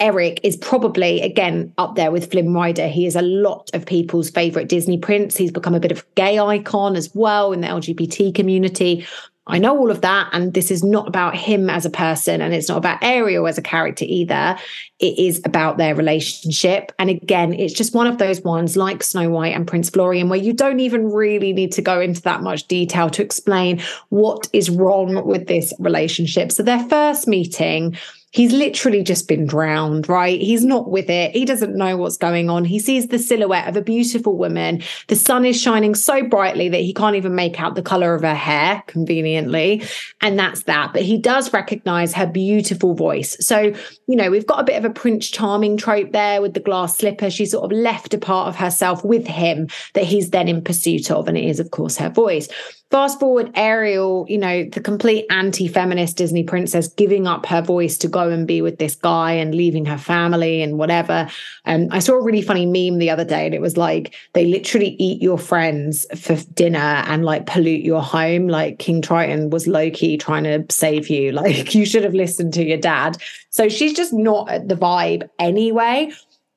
[0.00, 2.88] Eric is probably again up there with Flynn Rider.
[2.88, 5.36] He is a lot of people's favorite Disney prince.
[5.36, 9.06] He's become a bit of a gay icon as well in the LGBT community.
[9.46, 10.30] I know all of that.
[10.32, 13.58] And this is not about him as a person and it's not about Ariel as
[13.58, 14.56] a character either.
[15.00, 16.92] It is about their relationship.
[16.98, 20.38] And again, it's just one of those ones like Snow White and Prince Florian, where
[20.38, 24.70] you don't even really need to go into that much detail to explain what is
[24.70, 26.52] wrong with this relationship.
[26.52, 27.98] So their first meeting,
[28.30, 30.40] he's literally just been drowned, right?
[30.40, 31.30] He's not with it.
[31.30, 32.64] He doesn't know what's going on.
[32.64, 34.82] He sees the silhouette of a beautiful woman.
[35.06, 38.22] The sun is shining so brightly that he can't even make out the color of
[38.22, 39.84] her hair conveniently.
[40.20, 40.92] And that's that.
[40.92, 43.36] But he does recognize her beautiful voice.
[43.38, 43.72] So,
[44.08, 46.96] you know, we've got a bit of a Prince Charming trope there with the glass
[46.96, 47.30] slipper.
[47.30, 51.10] She sort of left a part of herself with him that he's then in pursuit
[51.10, 51.28] of.
[51.28, 52.48] And it is, of course, her voice.
[52.94, 57.98] Fast forward, Ariel, you know, the complete anti feminist Disney princess giving up her voice
[57.98, 61.28] to go and be with this guy and leaving her family and whatever.
[61.64, 64.44] And I saw a really funny meme the other day, and it was like they
[64.44, 68.46] literally eat your friends for dinner and like pollute your home.
[68.46, 71.32] Like King Triton was low key trying to save you.
[71.44, 73.20] Like you should have listened to your dad.
[73.50, 76.12] So she's just not at the vibe anyway.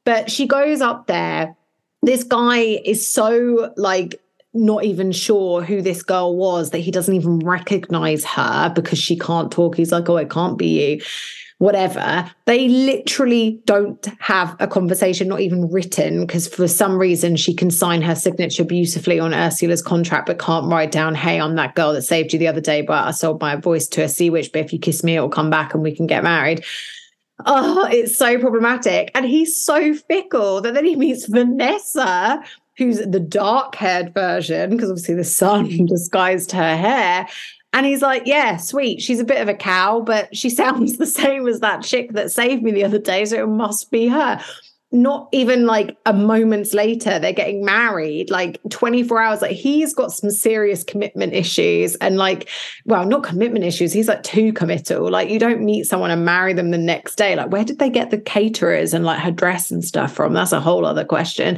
[0.06, 1.56] But she goes up there.
[2.04, 4.22] This guy is so like
[4.58, 9.18] not even sure who this girl was, that he doesn't even recognize her because she
[9.18, 9.76] can't talk.
[9.76, 11.02] He's like, oh, it can't be you,
[11.60, 12.30] whatever.
[12.46, 17.72] They literally don't have a conversation, not even written, because for some reason she can
[17.72, 21.94] sign her signature beautifully on Ursula's contract, but can't write down, hey, I'm that girl
[21.94, 24.52] that saved you the other day, but I sold my voice to a sea witch,
[24.52, 26.64] but if you kiss me, it'll come back and we can get married.
[27.46, 29.12] Oh, it's so problematic.
[29.14, 32.44] And he's so fickle that then he meets Vanessa,
[32.78, 37.28] who's the dark haired version, because obviously the sun disguised her hair.
[37.74, 39.02] And he's like, Yeah, sweet.
[39.02, 42.32] She's a bit of a cow, but she sounds the same as that chick that
[42.32, 43.26] saved me the other day.
[43.26, 44.42] So it must be her
[44.92, 50.14] not even like a moments later they're getting married like 24 hours like he's got
[50.14, 52.48] some serious commitment issues and like
[52.86, 56.54] well not commitment issues he's like too committal like you don't meet someone and marry
[56.54, 59.72] them the next day like where did they get the caterers and like her dress
[59.72, 61.58] and stuff from that's a whole other question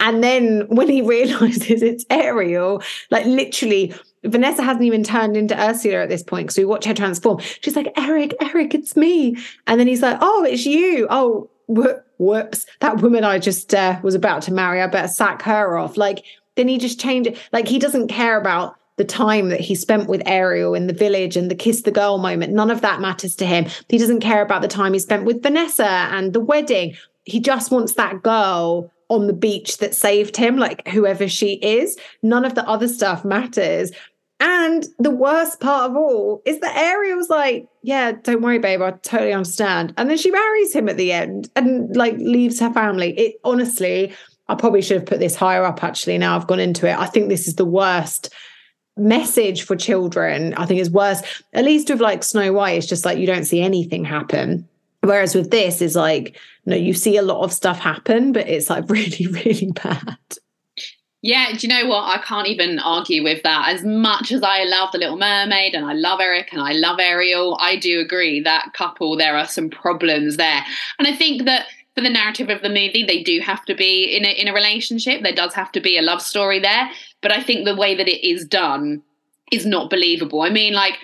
[0.00, 6.02] and then when he realizes it's ariel like literally Vanessa hasn't even turned into Ursula
[6.02, 7.40] at this point because we watch her transform.
[7.60, 9.36] She's like, Eric, Eric, it's me.
[9.66, 11.06] And then he's like, Oh, it's you.
[11.10, 15.76] Oh, whoops, that woman I just uh, was about to marry, I better sack her
[15.76, 15.96] off.
[15.96, 16.24] Like,
[16.56, 17.38] then he just changed it.
[17.52, 21.36] Like, he doesn't care about the time that he spent with Ariel in the village
[21.36, 22.52] and the kiss the girl moment.
[22.52, 23.66] None of that matters to him.
[23.88, 26.96] He doesn't care about the time he spent with Vanessa and the wedding.
[27.24, 31.96] He just wants that girl on the beach that saved him, like whoever she is.
[32.22, 33.90] None of the other stuff matters.
[34.46, 38.90] And the worst part of all is that Ariel's like, yeah, don't worry, babe, I
[38.90, 39.94] totally understand.
[39.96, 43.18] And then she marries him at the end and like leaves her family.
[43.18, 44.12] It honestly,
[44.48, 46.18] I probably should have put this higher up actually.
[46.18, 46.94] Now I've gone into it.
[46.94, 48.34] I think this is the worst
[48.98, 50.52] message for children.
[50.54, 51.22] I think it's worse.
[51.54, 54.68] At least with like Snow White, it's just like you don't see anything happen.
[55.00, 56.34] Whereas with this is like,
[56.66, 60.18] you no, you see a lot of stuff happen, but it's like really, really bad.
[61.24, 62.04] Yeah, do you know what?
[62.04, 63.70] I can't even argue with that.
[63.70, 67.00] As much as I love The Little Mermaid and I love Eric and I love
[67.00, 70.62] Ariel, I do agree that couple, there are some problems there.
[70.98, 74.14] And I think that for the narrative of the movie, they do have to be
[74.14, 75.22] in a, in a relationship.
[75.22, 76.90] There does have to be a love story there.
[77.22, 79.02] But I think the way that it is done
[79.50, 80.42] is not believable.
[80.42, 80.98] I mean, like,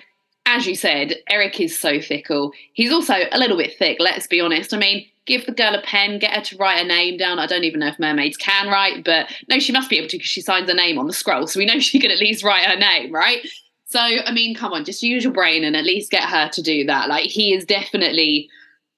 [0.45, 2.51] as you said, Eric is so fickle.
[2.73, 4.71] He's also a little bit thick, let's be honest.
[4.71, 7.39] I mean, give the girl a pen, get her to write her name down.
[7.39, 10.17] I don't even know if mermaids can write, but no, she must be able to
[10.17, 11.47] because she signs her name on the scroll.
[11.47, 13.45] So we know she can at least write her name, right?
[13.85, 16.61] So, I mean, come on, just use your brain and at least get her to
[16.61, 17.09] do that.
[17.09, 18.49] Like, he is definitely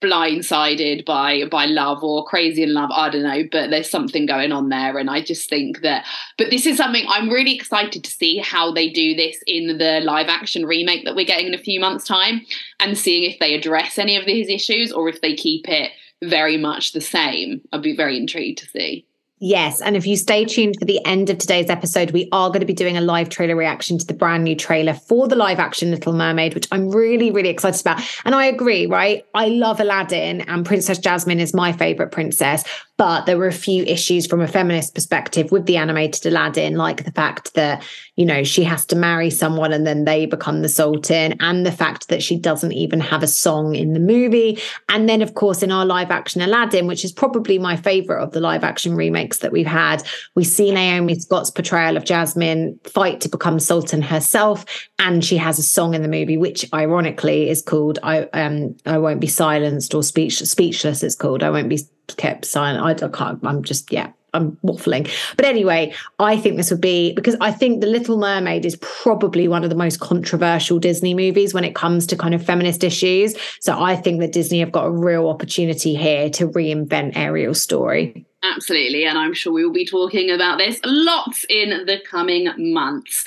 [0.03, 4.51] blindsided by by love or crazy in love i don't know but there's something going
[4.51, 6.05] on there and i just think that
[6.37, 10.01] but this is something i'm really excited to see how they do this in the
[10.03, 12.41] live action remake that we're getting in a few months time
[12.81, 15.91] and seeing if they address any of these issues or if they keep it
[16.29, 19.05] very much the same i'd be very intrigued to see
[19.45, 19.81] Yes.
[19.81, 22.65] And if you stay tuned for the end of today's episode, we are going to
[22.65, 25.91] be doing a live trailer reaction to the brand new trailer for the live action
[25.91, 28.01] Little Mermaid, which I'm really, really excited about.
[28.23, 29.25] And I agree, right?
[29.33, 32.63] I love Aladdin and Princess Jasmine is my favorite princess.
[33.03, 37.03] But there were a few issues from a feminist perspective with the animated Aladdin, like
[37.03, 37.83] the fact that,
[38.15, 41.71] you know, she has to marry someone and then they become the Sultan, and the
[41.73, 44.57] fact that she doesn't even have a song in the movie.
[44.87, 48.31] And then, of course, in our live action Aladdin, which is probably my favorite of
[48.31, 50.01] the live action remakes that we've had,
[50.35, 54.63] we see Naomi Scott's portrayal of Jasmine fight to become Sultan herself.
[54.97, 58.97] And she has a song in the movie, which ironically is called I um I
[58.97, 61.43] won't be silenced or speech speechless, it's called.
[61.43, 61.79] I won't be
[62.17, 65.09] kept I can't, I'm just, yeah, I'm waffling.
[65.37, 69.47] But anyway, I think this would be because I think The Little Mermaid is probably
[69.47, 73.35] one of the most controversial Disney movies when it comes to kind of feminist issues.
[73.59, 78.25] So I think that Disney have got a real opportunity here to reinvent Ariel's story.
[78.43, 79.05] Absolutely.
[79.05, 83.25] And I'm sure we will be talking about this lots in the coming months.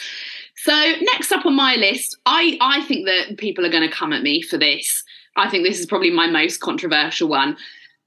[0.56, 4.12] So next up on my list, I, I think that people are going to come
[4.12, 5.04] at me for this.
[5.36, 7.56] I think this is probably my most controversial one.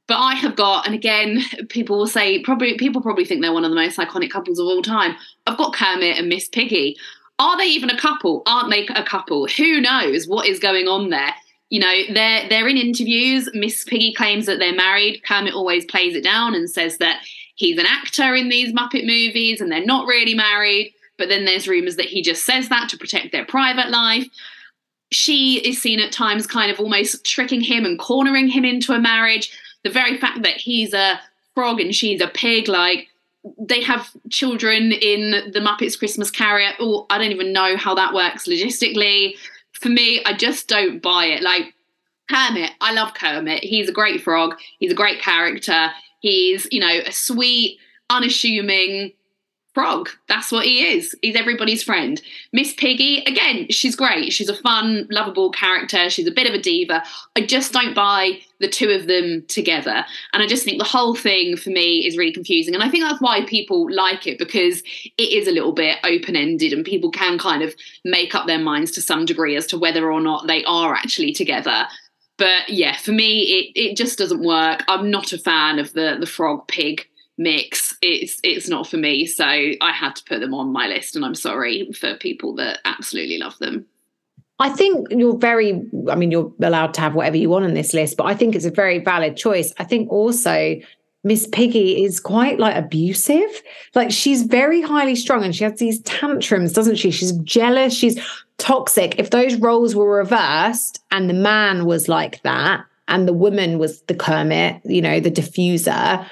[0.09, 3.63] But I have got, and again, people will say probably people probably think they're one
[3.63, 5.15] of the most iconic couples of all time.
[5.45, 6.97] I've got Kermit and Miss Piggy.
[7.37, 8.41] Are they even a couple?
[8.47, 9.47] Aren't they a couple?
[9.47, 11.33] Who knows what is going on there?
[11.69, 13.49] You know, they're they're in interviews.
[13.53, 15.21] Miss Piggy claims that they're married.
[15.23, 17.21] Kermit always plays it down and says that
[17.53, 20.91] he's an actor in these Muppet movies and they're not really married.
[21.19, 24.27] But then there's rumors that he just says that to protect their private life.
[25.11, 28.99] She is seen at times kind of almost tricking him and cornering him into a
[28.99, 31.19] marriage the very fact that he's a
[31.55, 33.07] frog and she's a pig, like
[33.57, 36.73] they have children in the Muppets Christmas Carol.
[36.79, 39.35] Oh, I don't even know how that works logistically.
[39.71, 41.41] For me, I just don't buy it.
[41.41, 41.73] Like
[42.29, 43.63] Kermit, I love Kermit.
[43.63, 44.55] He's a great frog.
[44.79, 45.89] He's a great character.
[46.19, 49.13] He's, you know, a sweet, unassuming,
[49.75, 50.09] Frog.
[50.27, 51.15] That's what he is.
[51.21, 52.19] He's everybody's friend.
[52.51, 54.33] Miss Piggy, again, she's great.
[54.33, 56.09] She's a fun, lovable character.
[56.09, 57.03] She's a bit of a diva.
[57.35, 60.05] I just don't buy the two of them together.
[60.33, 62.73] And I just think the whole thing for me is really confusing.
[62.73, 64.81] And I think that's why people like it because
[65.17, 68.59] it is a little bit open ended and people can kind of make up their
[68.59, 71.85] minds to some degree as to whether or not they are actually together.
[72.37, 74.83] But yeah, for me, it, it just doesn't work.
[74.87, 77.05] I'm not a fan of the the frog pig
[77.39, 81.15] mix it's it's not for me so i had to put them on my list
[81.15, 83.85] and i'm sorry for people that absolutely love them
[84.59, 87.93] I think you're very, I mean, you're allowed to have whatever you want on this
[87.93, 89.73] list, but I think it's a very valid choice.
[89.77, 90.75] I think also
[91.23, 93.61] Miss Piggy is quite like abusive.
[93.95, 97.09] Like she's very highly strung and she has these tantrums, doesn't she?
[97.11, 98.19] She's jealous, she's
[98.57, 99.17] toxic.
[99.17, 104.01] If those roles were reversed and the man was like that and the woman was
[104.03, 106.25] the Kermit, you know, the diffuser,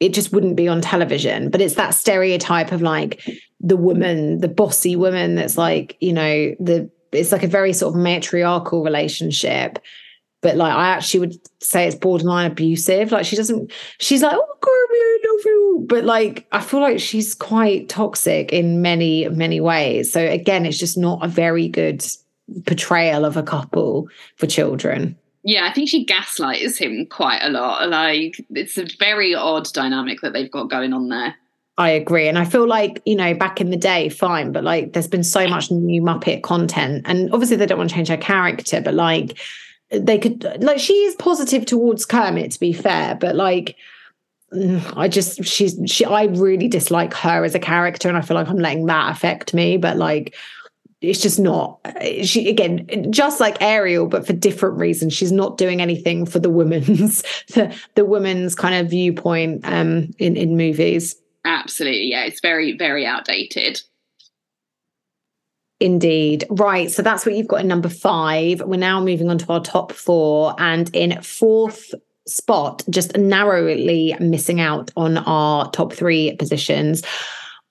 [0.00, 1.48] it just wouldn't be on television.
[1.48, 3.22] But it's that stereotype of like
[3.60, 7.94] the woman, the bossy woman that's like, you know, the it's like a very sort
[7.94, 9.78] of matriarchal relationship.
[10.40, 13.12] But like I actually would say it's borderline abusive.
[13.12, 15.86] Like she doesn't, she's like, oh Kermie, I love you.
[15.88, 20.12] But like I feel like she's quite toxic in many, many ways.
[20.12, 22.04] So again, it's just not a very good
[22.66, 27.88] portrayal of a couple for children yeah, I think she gaslights him quite a lot.
[27.88, 31.34] Like it's a very odd dynamic that they've got going on there.
[31.78, 32.28] I agree.
[32.28, 35.24] And I feel like, you know, back in the day, fine, but like there's been
[35.24, 37.02] so much new Muppet content.
[37.06, 39.38] And obviously they don't want to change her character, but like
[39.90, 43.76] they could like she is positive towards Kermit, to be fair, but like
[44.52, 48.36] mm, I just she's she I really dislike her as a character and I feel
[48.36, 49.78] like I'm letting that affect me.
[49.78, 50.34] But like
[51.00, 51.80] it's just not
[52.22, 56.48] she again just like ariel but for different reasons she's not doing anything for the
[56.48, 57.22] women's
[57.54, 63.06] the, the women's kind of viewpoint um in in movies absolutely yeah it's very very
[63.06, 63.80] outdated
[65.82, 66.44] Indeed.
[66.48, 66.92] Right.
[66.92, 68.60] So that's what you've got in number five.
[68.60, 70.54] We're now moving on to our top four.
[70.58, 71.92] And in fourth
[72.24, 77.02] spot, just narrowly missing out on our top three positions.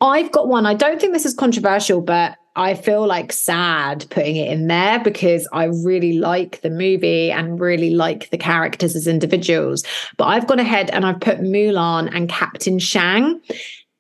[0.02, 0.66] I've got one.
[0.66, 5.00] I don't think this is controversial, but I feel like sad putting it in there
[5.00, 9.84] because I really like the movie and really like the characters as individuals.
[10.18, 13.42] But I've gone ahead and I've put Mulan and Captain Shang.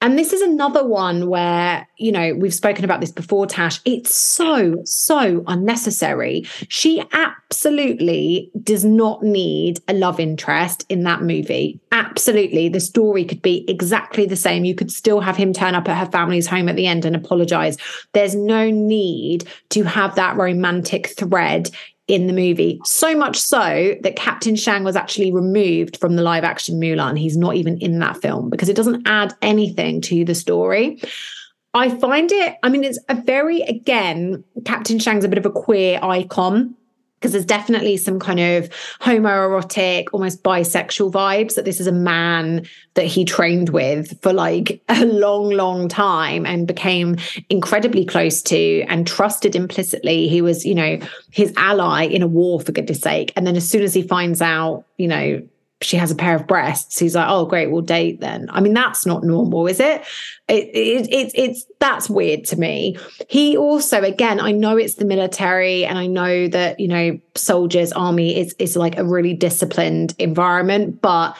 [0.02, 3.80] And this is another one where, you know, we've spoken about this before, Tash.
[3.86, 6.42] It's so, so unnecessary.
[6.70, 11.80] She absolutely does not need a love interest in that movie.
[11.92, 12.68] Absolutely.
[12.68, 14.66] The story could be exactly the same.
[14.66, 17.16] You could still have him turn up at her family's home at the end and
[17.16, 17.78] apologize.
[18.14, 21.70] There's no need to have that romantic thread
[22.12, 22.82] in the movie.
[22.84, 27.18] So much so that Captain Shang was actually removed from the live action Mulan.
[27.18, 31.02] He's not even in that film because it doesn't add anything to the story.
[31.74, 35.52] I find it, I mean, it's a very, again, Captain Shang's a bit of a
[35.52, 36.76] queer icon.
[37.22, 38.68] Because there's definitely some kind of
[39.00, 42.66] homoerotic, almost bisexual vibes that this is a man
[42.96, 47.18] that he trained with for like a long, long time and became
[47.50, 50.28] incredibly close to and trusted implicitly.
[50.28, 50.98] He was, you know,
[51.30, 53.32] his ally in a war, for goodness sake.
[53.36, 55.42] And then as soon as he finds out, you know,
[55.82, 57.00] she has a pair of breasts.
[57.00, 58.50] He's like, oh, great, we'll date then.
[58.52, 60.04] I mean, that's not normal, is it?
[60.48, 61.32] It, it, it?
[61.36, 62.98] It's that's weird to me.
[63.30, 67.92] He also, again, I know it's the military, and I know that you know soldiers,
[67.94, 71.38] army is is like a really disciplined environment, but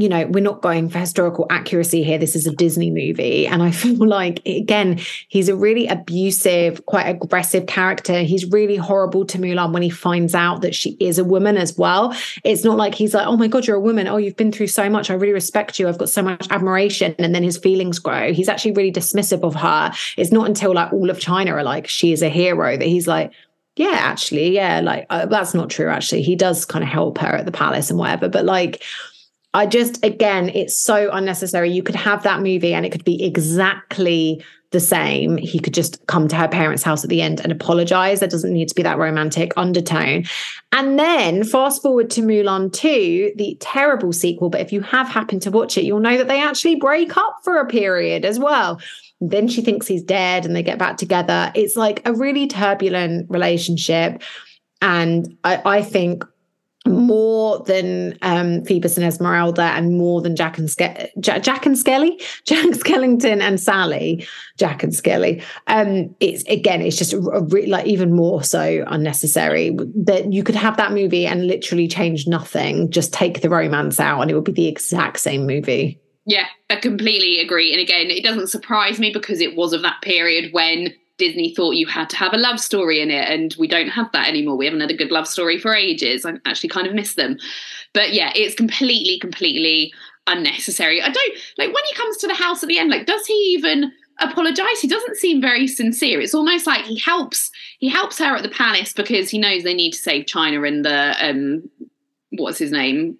[0.00, 2.18] you know, we're not going for historical accuracy here.
[2.18, 3.46] This is a Disney movie.
[3.46, 8.22] And I feel like, again, he's a really abusive, quite aggressive character.
[8.22, 11.76] He's really horrible to Mulan when he finds out that she is a woman as
[11.76, 12.14] well.
[12.44, 14.08] It's not like he's like, oh my God, you're a woman.
[14.08, 15.10] Oh, you've been through so much.
[15.10, 15.88] I really respect you.
[15.88, 17.14] I've got so much admiration.
[17.18, 18.32] And then his feelings grow.
[18.32, 19.92] He's actually really dismissive of her.
[20.16, 23.06] It's not until like all of China are like, she is a hero that he's
[23.06, 23.32] like,
[23.78, 25.88] yeah, actually, yeah, like uh, that's not true.
[25.88, 28.28] Actually, he does kind of help her at the palace and whatever.
[28.28, 28.82] But like,
[29.54, 31.70] I just, again, it's so unnecessary.
[31.70, 35.38] You could have that movie and it could be exactly the same.
[35.38, 38.20] He could just come to her parents' house at the end and apologize.
[38.20, 40.24] There doesn't need to be that romantic undertone.
[40.72, 44.50] And then fast forward to Mulan 2, the terrible sequel.
[44.50, 47.38] But if you have happened to watch it, you'll know that they actually break up
[47.42, 48.78] for a period as well.
[49.20, 51.50] Then she thinks he's dead and they get back together.
[51.54, 54.22] It's like a really turbulent relationship.
[54.82, 56.24] And I, I think
[56.88, 61.78] more than um, Phoebus and Esmeralda, and more than Jack and Ske- Jack, Jack, and
[61.78, 64.26] Skelly, Jack Skellington and Sally,
[64.56, 65.42] Jack and Skelly.
[65.66, 70.54] Um, it's again, it's just a, re- like even more so unnecessary that you could
[70.54, 74.44] have that movie and literally change nothing, just take the romance out, and it would
[74.44, 76.00] be the exact same movie.
[76.28, 77.72] Yeah, I completely agree.
[77.72, 81.72] And again, it doesn't surprise me because it was of that period when Disney thought
[81.72, 84.56] you had to have a love story in it, and we don't have that anymore.
[84.56, 86.24] We haven't had a good love story for ages.
[86.24, 87.38] I actually kind of miss them.
[87.92, 89.92] But yeah, it's completely, completely
[90.26, 91.02] unnecessary.
[91.02, 93.34] I don't like when he comes to the house at the end, like, does he
[93.58, 94.80] even apologize?
[94.80, 96.20] He doesn't seem very sincere.
[96.20, 99.74] It's almost like he helps he helps her at the palace because he knows they
[99.74, 101.68] need to save China and the um
[102.30, 103.18] what's his name?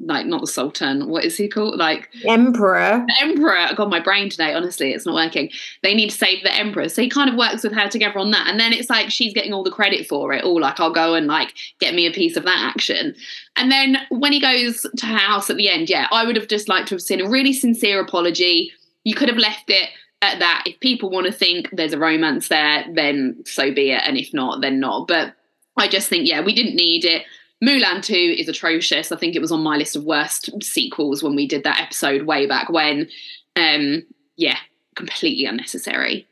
[0.00, 1.76] Like not the sultan what is he called?
[1.76, 3.06] Like emperor.
[3.20, 3.56] emperor.
[3.56, 5.50] I got my brain today honestly it's not working.
[5.82, 6.88] They need to save the emperor.
[6.88, 8.48] So he kind of works with her together on that.
[8.48, 10.60] And then it's like she's getting all the credit for it all.
[10.60, 13.14] Like i'll go and like get me a piece of that action.
[13.56, 16.48] And then when he goes to her house at the end yeah i would have
[16.48, 18.72] just liked to have seen a really sincere apology.
[19.04, 19.90] You could have left it
[20.22, 20.64] at that.
[20.66, 24.02] If people want to think there's a romance there then so be it.
[24.04, 25.06] And if not then not.
[25.06, 25.34] But
[25.76, 27.24] i just think yeah we didn't need it
[27.62, 29.12] Mulan 2 is atrocious.
[29.12, 32.22] I think it was on my list of worst sequels when we did that episode
[32.22, 33.08] way back when.
[33.56, 34.04] Um,
[34.36, 34.58] yeah,
[34.96, 36.26] completely unnecessary.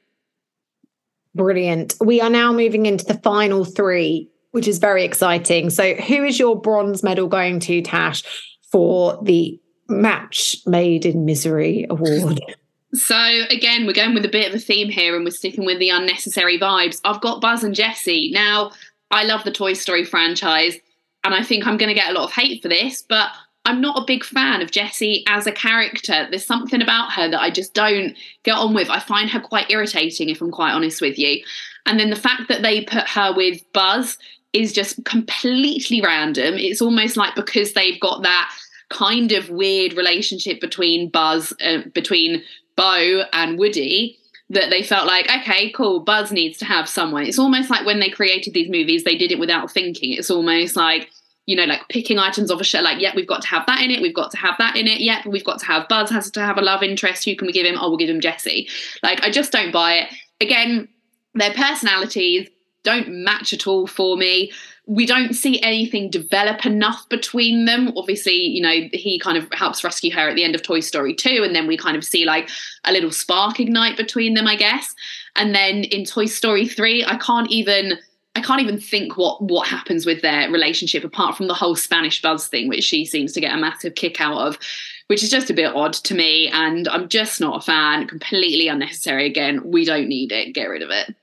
[1.34, 1.94] Brilliant.
[2.00, 5.70] We are now moving into the final three, which is very exciting.
[5.70, 8.22] So, who is your bronze medal going to, Tash,
[8.70, 9.58] for the
[9.88, 12.40] Match Made in Misery award?
[12.94, 13.16] So
[13.48, 15.88] again, we're going with a bit of a theme here, and we're sticking with the
[15.88, 17.00] unnecessary vibes.
[17.04, 18.30] I've got Buzz and Jessie.
[18.34, 18.72] Now,
[19.10, 20.76] I love the Toy Story franchise
[21.24, 23.30] and I think I'm going to get a lot of hate for this, but
[23.64, 26.26] I'm not a big fan of Jessie as a character.
[26.28, 28.90] There's something about her that I just don't get on with.
[28.90, 31.44] I find her quite irritating, if I'm quite honest with you.
[31.86, 34.18] And then the fact that they put her with Buzz
[34.52, 36.54] is just completely random.
[36.54, 38.52] It's almost like because they've got that
[38.90, 42.42] kind of weird relationship between Buzz, uh, between
[42.76, 44.18] Bo and Woody,
[44.52, 47.24] that they felt like, okay, cool, Buzz needs to have someone.
[47.24, 50.12] It's almost like when they created these movies, they did it without thinking.
[50.12, 51.08] It's almost like,
[51.46, 53.80] you know, like picking items off a shelf, like, yeah, we've got to have that
[53.80, 56.10] in it, we've got to have that in it, yeah, we've got to have Buzz
[56.10, 57.24] has to have a love interest.
[57.24, 57.76] Who can we give him?
[57.80, 58.68] Oh, we'll give him Jessie.
[59.02, 60.14] Like, I just don't buy it.
[60.40, 60.88] Again,
[61.34, 62.48] their personalities
[62.82, 64.50] don't match at all for me
[64.86, 67.92] we don't see anything develop enough between them.
[67.96, 71.14] Obviously, you know, he kind of helps rescue her at the end of Toy Story
[71.14, 72.48] 2, and then we kind of see like
[72.84, 74.94] a little spark ignite between them, I guess.
[75.36, 77.98] And then in Toy Story 3, I can't even
[78.34, 82.20] I can't even think what what happens with their relationship apart from the whole Spanish
[82.20, 84.58] buzz thing, which she seems to get a massive kick out of,
[85.06, 86.48] which is just a bit odd to me.
[86.48, 88.08] And I'm just not a fan.
[88.08, 89.26] Completely unnecessary.
[89.26, 90.54] Again, we don't need it.
[90.54, 91.14] Get rid of it.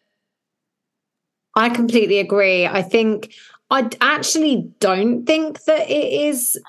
[1.59, 2.65] I completely agree.
[2.65, 3.33] I think
[3.69, 6.59] I actually don't think that it is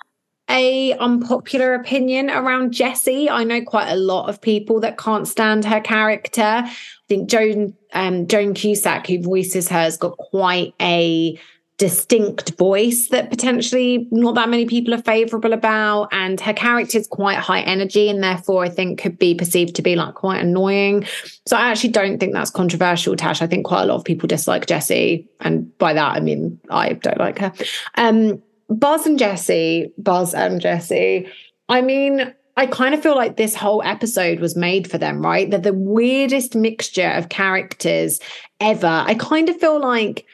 [0.50, 3.30] a unpopular opinion around Jessie.
[3.30, 6.42] I know quite a lot of people that can't stand her character.
[6.42, 6.76] I
[7.08, 11.38] think Joan um, Joan Cusack, who voices her, has got quite a
[11.80, 17.06] distinct voice that potentially not that many people are favorable about and her character is
[17.06, 21.06] quite high energy and therefore i think could be perceived to be like quite annoying
[21.46, 24.26] so i actually don't think that's controversial tash i think quite a lot of people
[24.26, 27.50] dislike jessie and by that i mean i don't like her
[27.94, 31.26] um buzz and jessie buzz and jessie
[31.70, 35.48] i mean I kind of feel like this whole episode was made for them, right?
[35.48, 38.20] They're the weirdest mixture of characters
[38.58, 39.02] ever.
[39.06, 40.26] I kind of feel like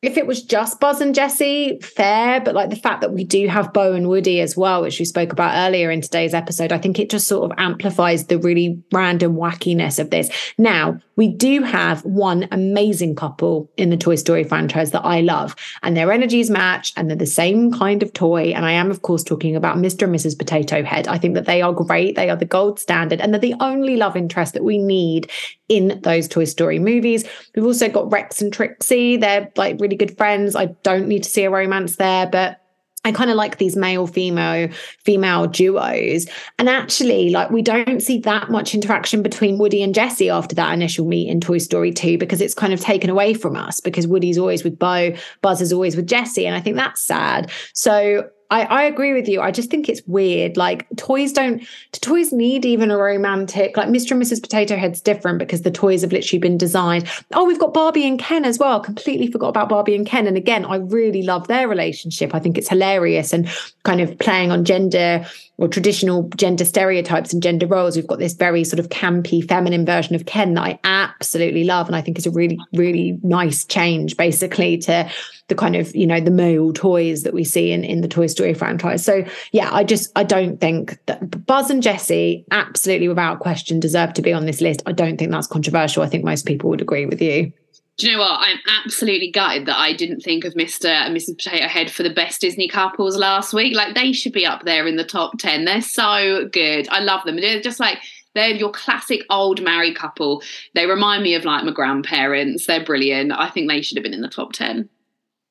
[0.00, 3.48] if it was just Buzz and Jessie, fair, but like the fact that we do
[3.48, 6.78] have Bo and Woody as well, which we spoke about earlier in today's episode, I
[6.78, 10.30] think it just sort of amplifies the really random wackiness of this.
[10.56, 15.56] Now, we do have one amazing couple in the Toy Story franchise that I love,
[15.82, 18.52] and their energies match and they're the same kind of toy.
[18.54, 20.04] And I am, of course, talking about Mr.
[20.04, 20.38] and Mrs.
[20.38, 21.08] Potato Head.
[21.08, 22.14] I think that they are great.
[22.14, 25.28] They are the gold standard, and they're the only love interest that we need
[25.68, 27.24] in those Toy Story movies.
[27.56, 29.16] We've also got Rex and Trixie.
[29.16, 30.56] They're like really good friends.
[30.56, 32.60] I don't need to see a romance there, but
[33.04, 34.68] I kind of like these male female
[35.04, 36.26] female duos.
[36.58, 40.72] And actually, like we don't see that much interaction between Woody and Jessie after that
[40.74, 44.06] initial meet in Toy Story 2 because it's kind of taken away from us because
[44.06, 46.46] Woody's always with Bo, Buzz is always with Jessie.
[46.46, 47.50] And I think that's sad.
[47.72, 49.40] So I, I agree with you.
[49.42, 50.56] I just think it's weird.
[50.56, 54.12] Like toys don't do toys need even a romantic like Mr.
[54.12, 54.40] and Mrs.
[54.40, 57.08] Potato Head's different because the toys have literally been designed.
[57.34, 58.80] Oh, we've got Barbie and Ken as well.
[58.80, 60.26] Completely forgot about Barbie and Ken.
[60.26, 62.34] And again, I really love their relationship.
[62.34, 63.48] I think it's hilarious and
[63.82, 65.26] kind of playing on gender
[65.58, 67.96] or traditional gender stereotypes and gender roles.
[67.96, 71.88] We've got this very sort of campy feminine version of Ken that I absolutely love.
[71.88, 75.10] And I think is a really, really nice change basically to
[75.48, 78.28] the kind of, you know, the male toys that we see in, in the Toy
[78.28, 79.04] Story franchise.
[79.04, 84.12] So yeah, I just I don't think that Buzz and Jessie absolutely without question deserve
[84.14, 84.82] to be on this list.
[84.86, 86.04] I don't think that's controversial.
[86.04, 87.52] I think most people would agree with you.
[87.98, 88.38] Do you know what?
[88.40, 90.86] I'm absolutely gutted that I didn't think of Mr.
[90.86, 91.36] and Mrs.
[91.36, 93.74] Potato Head for the best Disney couples last week.
[93.74, 95.64] Like they should be up there in the top 10.
[95.64, 96.88] They're so good.
[96.90, 97.36] I love them.
[97.36, 97.98] They're just like
[98.34, 100.44] they're your classic old married couple.
[100.74, 102.66] They remind me of like my grandparents.
[102.66, 103.32] They're brilliant.
[103.32, 104.88] I think they should have been in the top 10.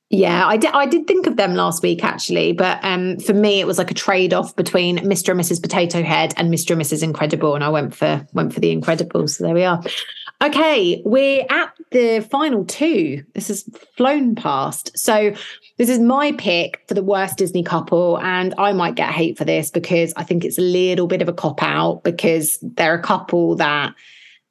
[0.09, 0.71] Yeah, I did.
[0.71, 3.91] I did think of them last week actually, but um, for me, it was like
[3.91, 5.31] a trade off between Mr.
[5.31, 5.61] and Mrs.
[5.61, 6.71] Potato Head and Mr.
[6.71, 7.03] and Mrs.
[7.03, 9.31] Incredible, and I went for went for the Incredibles.
[9.31, 9.83] So there we are.
[10.43, 13.23] Okay, we're at the final two.
[13.33, 13.63] This has
[13.95, 14.95] flown past.
[14.95, 15.33] So,
[15.77, 18.19] this is my pick for the worst Disney couple.
[18.19, 21.27] And I might get hate for this because I think it's a little bit of
[21.27, 23.95] a cop out because they're a couple that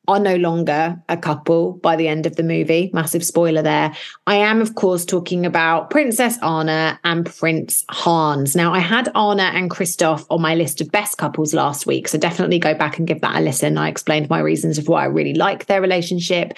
[0.09, 2.91] are no longer a couple by the end of the movie.
[2.93, 3.95] Massive spoiler there.
[4.27, 8.55] I am, of course, talking about Princess Anna and Prince Hans.
[8.55, 12.19] Now, I had Anna and Kristoff on my list of best couples last week, so
[12.19, 13.79] definitely go back and give that a listen.
[13.79, 16.55] I explained my reasons of why I really like their relationship.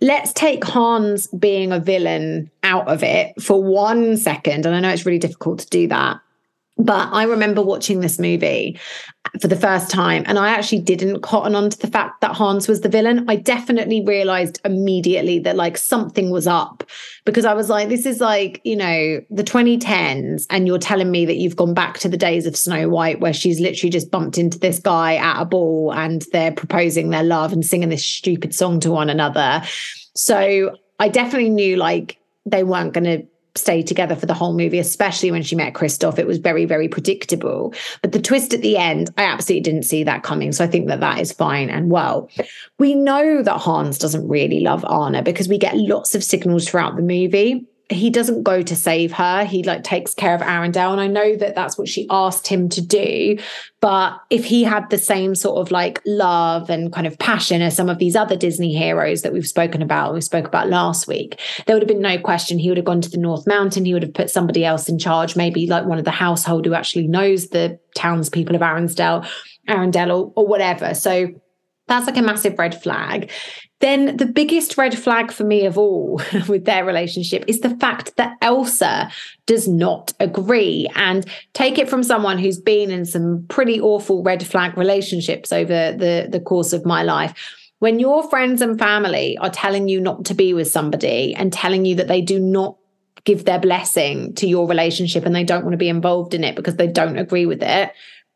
[0.00, 4.66] Let's take Hans being a villain out of it for one second.
[4.66, 6.20] And I know it's really difficult to do that.
[6.78, 8.80] But I remember watching this movie
[9.40, 12.68] for the first time, and I actually didn't cotton on to the fact that Hans
[12.68, 13.24] was the villain.
[13.28, 16.84] I definitely realized immediately that like something was up
[17.24, 21.24] because I was like, this is like, you know, the 2010s, and you're telling me
[21.24, 24.36] that you've gone back to the days of Snow White where she's literally just bumped
[24.36, 28.54] into this guy at a ball and they're proposing their love and singing this stupid
[28.54, 29.62] song to one another.
[30.14, 34.78] So I definitely knew like they weren't going to stay together for the whole movie,
[34.78, 36.18] especially when she met Kristoff.
[36.18, 37.74] It was very, very predictable.
[38.00, 40.52] But the twist at the end, I absolutely didn't see that coming.
[40.52, 42.30] So I think that that is fine and well.
[42.78, 46.96] We know that Hans doesn't really love Anna because we get lots of signals throughout
[46.96, 49.44] the movie he doesn't go to save her.
[49.44, 50.92] He like takes care of Arendelle.
[50.92, 53.38] And I know that that's what she asked him to do.
[53.80, 57.76] But if he had the same sort of like love and kind of passion as
[57.76, 61.40] some of these other Disney heroes that we've spoken about, we spoke about last week,
[61.66, 62.58] there would have been no question.
[62.58, 63.84] He would have gone to the North Mountain.
[63.84, 66.74] He would have put somebody else in charge, maybe like one of the household who
[66.74, 69.28] actually knows the townspeople of Arendelle,
[69.68, 70.94] Arendelle or, or whatever.
[70.94, 71.28] So
[71.88, 73.30] that's like a massive red flag.
[73.82, 78.16] Then the biggest red flag for me of all with their relationship is the fact
[78.16, 79.10] that Elsa
[79.46, 80.88] does not agree.
[80.94, 85.92] And take it from someone who's been in some pretty awful red flag relationships over
[85.92, 87.34] the, the course of my life.
[87.80, 91.84] When your friends and family are telling you not to be with somebody and telling
[91.84, 92.76] you that they do not
[93.24, 96.54] give their blessing to your relationship and they don't want to be involved in it
[96.54, 97.90] because they don't agree with it,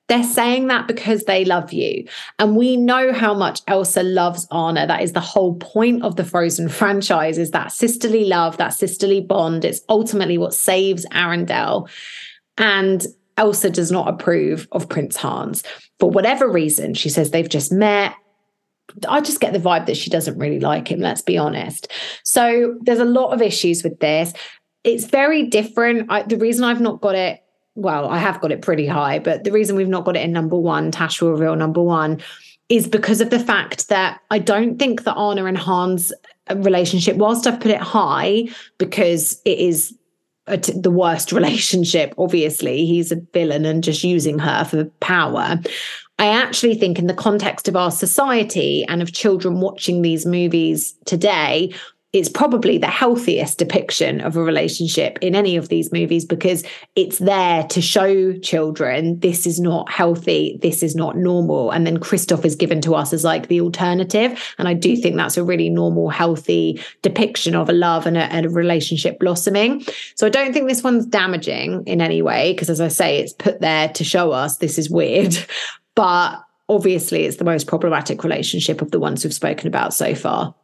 [0.09, 2.07] they're saying that because they love you.
[2.39, 4.87] And we know how much Elsa loves Anna.
[4.87, 9.21] That is the whole point of the Frozen franchise is that sisterly love, that sisterly
[9.21, 9.65] bond.
[9.65, 11.89] It's ultimately what saves Arendelle.
[12.57, 13.05] And
[13.37, 15.63] Elsa does not approve of Prince Hans.
[15.99, 18.15] For whatever reason, she says they've just met.
[19.09, 21.91] I just get the vibe that she doesn't really like him, let's be honest.
[22.23, 24.33] So there's a lot of issues with this
[24.87, 26.07] it's very different.
[26.11, 27.41] I, the reason I've not got it,
[27.77, 30.33] well, I have got it pretty high, but the reason we've not got it in
[30.33, 32.21] number one, Tash will reveal number one,
[32.69, 36.13] is because of the fact that I don't think that Anna and Hans
[36.55, 38.49] relationship, whilst I've put it high
[38.79, 39.95] because it is
[40.47, 45.61] the worst relationship, obviously, he's a villain and just using her for power.
[46.19, 50.95] I actually think, in the context of our society and of children watching these movies
[51.05, 51.75] today,
[52.17, 56.65] it's probably the healthiest depiction of a relationship in any of these movies because
[56.95, 61.71] it's there to show children this is not healthy, this is not normal.
[61.71, 64.43] And then Kristoff is given to us as like the alternative.
[64.57, 68.33] And I do think that's a really normal, healthy depiction of a love and a,
[68.33, 69.85] and a relationship blossoming.
[70.15, 73.35] So I don't think this one's damaging in any way because, as I say, it's
[73.35, 75.37] put there to show us this is weird.
[75.95, 80.55] But obviously, it's the most problematic relationship of the ones we've spoken about so far.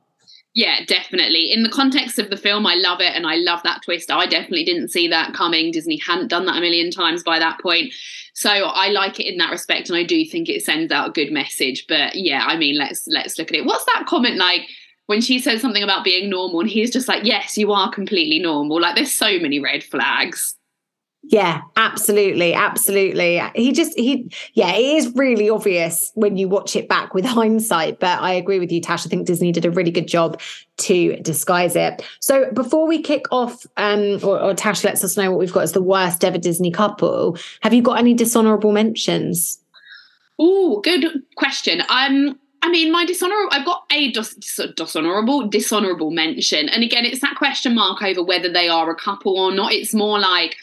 [0.55, 1.51] Yeah, definitely.
[1.51, 4.11] In the context of the film, I love it and I love that twist.
[4.11, 5.71] I definitely didn't see that coming.
[5.71, 7.95] Disney hadn't done that a million times by that point.
[8.35, 11.13] So I like it in that respect and I do think it sends out a
[11.13, 11.87] good message.
[11.89, 13.65] But yeah, I mean, let's let's look at it.
[13.65, 14.69] What's that comment like
[15.07, 18.39] when she says something about being normal and he's just like, "Yes, you are completely
[18.39, 20.55] normal." Like there's so many red flags.
[21.25, 22.53] Yeah, absolutely.
[22.53, 23.41] Absolutely.
[23.55, 28.01] He just, he, yeah, it is really obvious when you watch it back with hindsight.
[28.01, 29.07] But I agree with you, Tash.
[29.07, 30.41] I think Disney did a really good job
[30.79, 32.05] to disguise it.
[32.21, 35.63] So before we kick off, um, or, or Tash lets us know what we've got
[35.63, 39.61] as the worst ever Disney couple, have you got any dishonorable mentions?
[40.41, 41.83] Oh, good question.
[41.89, 46.69] Um, I mean, my dishonorable, I've got a dis- dishonorable, dishonorable mention.
[46.69, 49.73] And again, it's that question mark over whether they are a couple or not.
[49.73, 50.57] It's more like,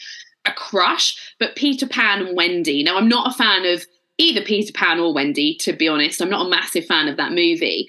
[0.50, 2.82] a crush, but Peter Pan and Wendy.
[2.82, 3.86] Now, I'm not a fan of
[4.18, 6.20] either Peter Pan or Wendy, to be honest.
[6.20, 7.88] I'm not a massive fan of that movie.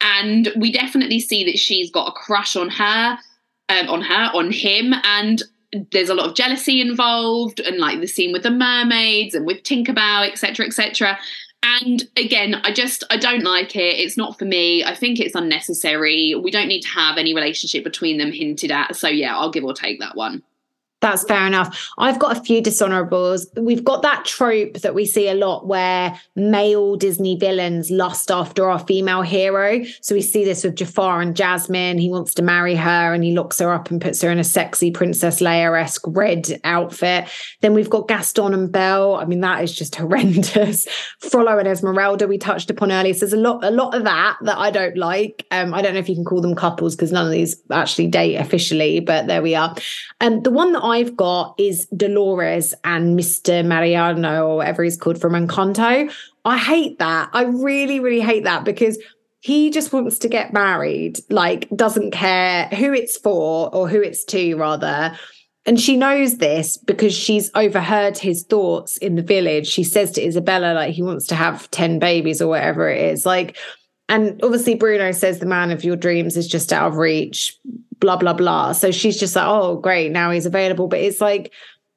[0.00, 3.18] And we definitely see that she's got a crush on her,
[3.68, 4.94] um, on her, on him.
[5.04, 5.42] And
[5.90, 9.62] there's a lot of jealousy involved, and like the scene with the mermaids and with
[9.62, 11.18] Tinkerbell, etc., etc.
[11.62, 13.98] And again, I just I don't like it.
[13.98, 14.84] It's not for me.
[14.84, 16.34] I think it's unnecessary.
[16.34, 18.96] We don't need to have any relationship between them hinted at.
[18.96, 20.42] So yeah, I'll give or take that one.
[21.02, 21.90] That's fair enough.
[21.98, 23.46] I've got a few dishonorables.
[23.60, 28.70] We've got that trope that we see a lot where male Disney villains lust after
[28.70, 29.82] our female hero.
[30.00, 31.98] So we see this with Jafar and Jasmine.
[31.98, 34.44] He wants to marry her and he locks her up and puts her in a
[34.44, 37.28] sexy Princess Leia esque red outfit.
[37.62, 39.16] Then we've got Gaston and Belle.
[39.16, 40.86] I mean, that is just horrendous.
[41.18, 43.14] Frollo and Esmeralda, we touched upon earlier.
[43.14, 45.46] So there's a lot, a lot of that that I don't like.
[45.50, 48.06] Um, I don't know if you can call them couples because none of these actually
[48.06, 49.74] date officially, but there we are.
[50.20, 53.64] And um, the one that I've got is Dolores and Mr.
[53.64, 56.12] Mariano or whatever he's called from Encanto.
[56.44, 57.30] I hate that.
[57.32, 58.98] I really, really hate that because
[59.40, 64.24] he just wants to get married, like doesn't care who it's for or who it's
[64.26, 65.18] to, rather.
[65.64, 69.68] And she knows this because she's overheard his thoughts in the village.
[69.68, 73.24] She says to Isabela, like, he wants to have 10 babies or whatever it is.
[73.24, 73.56] Like,
[74.08, 77.56] and obviously, Bruno says the man of your dreams is just out of reach,
[78.02, 78.72] blah, blah, blah.
[78.72, 80.88] So she's just like, oh, great, now he's available.
[80.88, 81.54] But it's like,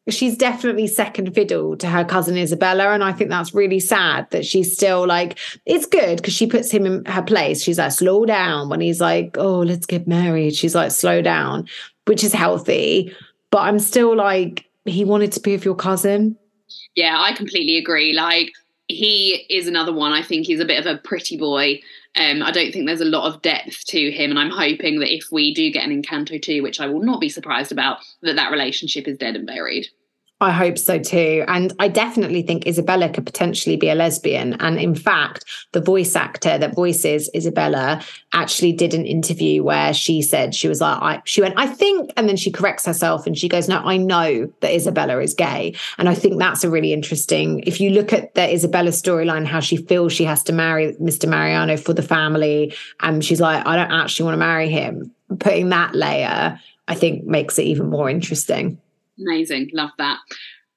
[0.08, 2.93] she's definitely second fiddle to her cousin Isabela.
[2.93, 6.72] And I think that's really sad that she's still like, it's good because she puts
[6.72, 7.64] him in her place.
[7.64, 10.56] She's like, slow down when he's like, oh, let's get married.
[10.56, 11.68] She's like, slow down,
[12.06, 13.14] which is healthy.
[13.49, 16.38] But I'm still like, he wanted to be with your cousin.
[16.93, 18.14] Yeah, I completely agree.
[18.14, 18.51] Like,
[18.88, 20.14] he is another one.
[20.14, 21.82] I think he's a bit of a pretty boy.
[22.18, 25.13] Um, I don't think there's a lot of depth to him, and I'm hoping that
[25.13, 28.38] if we do get an Encanto 2, which I will not be surprised about, that
[28.38, 29.88] that relationship is dead and buried.
[30.42, 31.46] I hope so too.
[31.48, 34.54] And I definitely think Isabela could potentially be a lesbian.
[34.60, 40.22] And in fact, the voice actor that voices Isabela actually did an interview where she
[40.22, 43.38] said she was like, I, she went, I think, and then she corrects herself and
[43.38, 45.74] she goes, No, I know that Isabela is gay.
[45.98, 47.62] And I think that's a really interesting.
[47.66, 51.30] If you look at the Isabela storyline, how she feels she has to marry Mr.
[51.30, 55.14] Mariano for the family, and she's like, I don't actually want to marry him.
[55.40, 56.60] Putting that layer,
[56.90, 58.80] I think, makes it even more interesting.
[59.20, 59.72] Amazing.
[59.74, 60.20] Love that.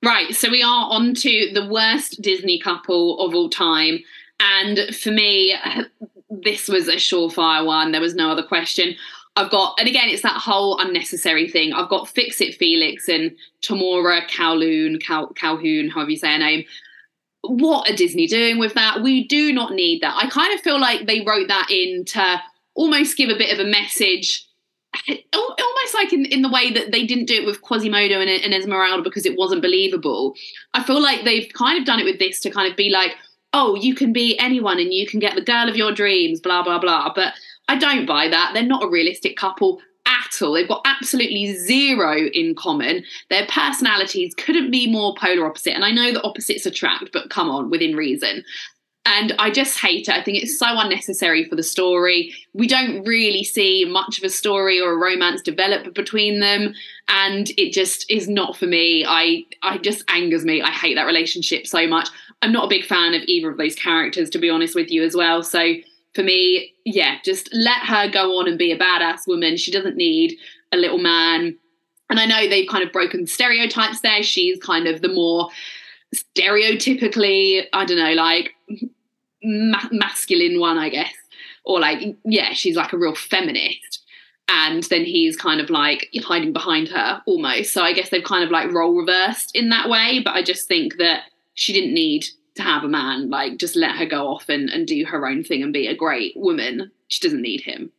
[0.05, 0.35] Right.
[0.35, 3.99] So we are on to the worst Disney couple of all time.
[4.41, 5.57] And for me,
[6.31, 7.93] this was a surefire one.
[7.93, 8.95] There was no other question.
[9.37, 11.73] I've got, and again, it's that whole unnecessary thing.
[11.73, 16.65] I've got Fix It Felix and Tamora Kowloon, Cal, Calhoun, however you say her name.
[17.43, 19.01] What are Disney doing with that?
[19.01, 20.17] We do not need that.
[20.17, 22.43] I kind of feel like they wrote that in to
[22.75, 24.48] almost give a bit of a message
[25.33, 28.55] almost like in, in the way that they didn't do it with Quasimodo and, and
[28.55, 30.35] Esmeralda because it wasn't believable.
[30.75, 33.15] I feel like they've kind of done it with this to kind of be like,
[33.53, 36.63] oh, you can be anyone and you can get the girl of your dreams, blah,
[36.63, 37.13] blah, blah.
[37.15, 37.35] But
[37.69, 38.53] I don't buy that.
[38.55, 40.53] They're not a realistic couple at all.
[40.53, 43.05] They've got absolutely zero in common.
[43.31, 45.75] Their personalities couldn't be more polar opposite.
[45.75, 48.45] And I know that opposites attract, but come on, within reason.
[49.11, 50.15] And I just hate it.
[50.15, 52.35] I think it's so unnecessary for the story.
[52.53, 56.75] We don't really see much of a story or a romance develop between them.
[57.09, 59.07] And it just is not for me.
[59.09, 60.61] I I just angers me.
[60.61, 62.11] I hate that relationship so much.
[62.43, 65.03] I'm not a big fan of either of those characters, to be honest with you
[65.03, 65.43] as well.
[65.43, 65.73] So
[66.15, 69.57] for me, yeah, just let her go on and be a badass woman.
[69.57, 70.37] She doesn't need
[70.71, 71.57] a little man.
[72.11, 74.23] And I know they've kind of broken stereotypes there.
[74.23, 75.49] She's kind of the more
[76.15, 78.55] stereotypically, I don't know, like
[79.43, 81.13] ma- masculine one, I guess.
[81.65, 84.05] Or like, yeah, she's like a real feminist.
[84.49, 87.73] And then he's kind of like hiding behind her almost.
[87.73, 90.21] So I guess they've kind of like role reversed in that way.
[90.25, 91.25] But I just think that
[91.55, 92.25] she didn't need
[92.55, 93.29] to have a man.
[93.29, 95.95] Like, just let her go off and, and do her own thing and be a
[95.95, 96.91] great woman.
[97.09, 97.93] She doesn't need him.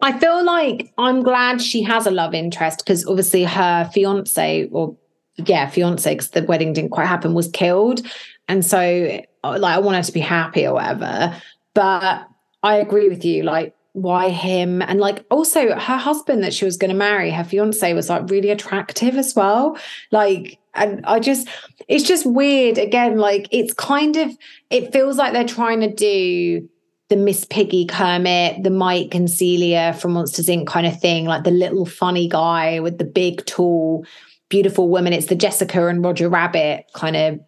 [0.00, 4.96] I feel like I'm glad she has a love interest because obviously her fiance or
[5.36, 8.06] yeah, fiance, because the wedding didn't quite happen, was killed.
[8.48, 11.40] And so uh, like I want her to be happy or whatever.
[11.74, 12.28] But
[12.62, 13.42] I agree with you.
[13.42, 14.82] Like, why him?
[14.82, 18.28] And like also her husband that she was going to marry, her fiance was like
[18.28, 19.78] really attractive as well.
[20.10, 21.48] Like, and I just,
[21.86, 22.78] it's just weird.
[22.78, 24.36] Again, like it's kind of,
[24.70, 26.68] it feels like they're trying to do
[27.08, 30.66] the Miss Piggy Kermit, the Mike and Celia from Monsters Inc.
[30.66, 34.04] kind of thing, like the little funny guy with the big, tall,
[34.48, 35.12] beautiful woman.
[35.12, 37.40] It's the Jessica and Roger Rabbit kind of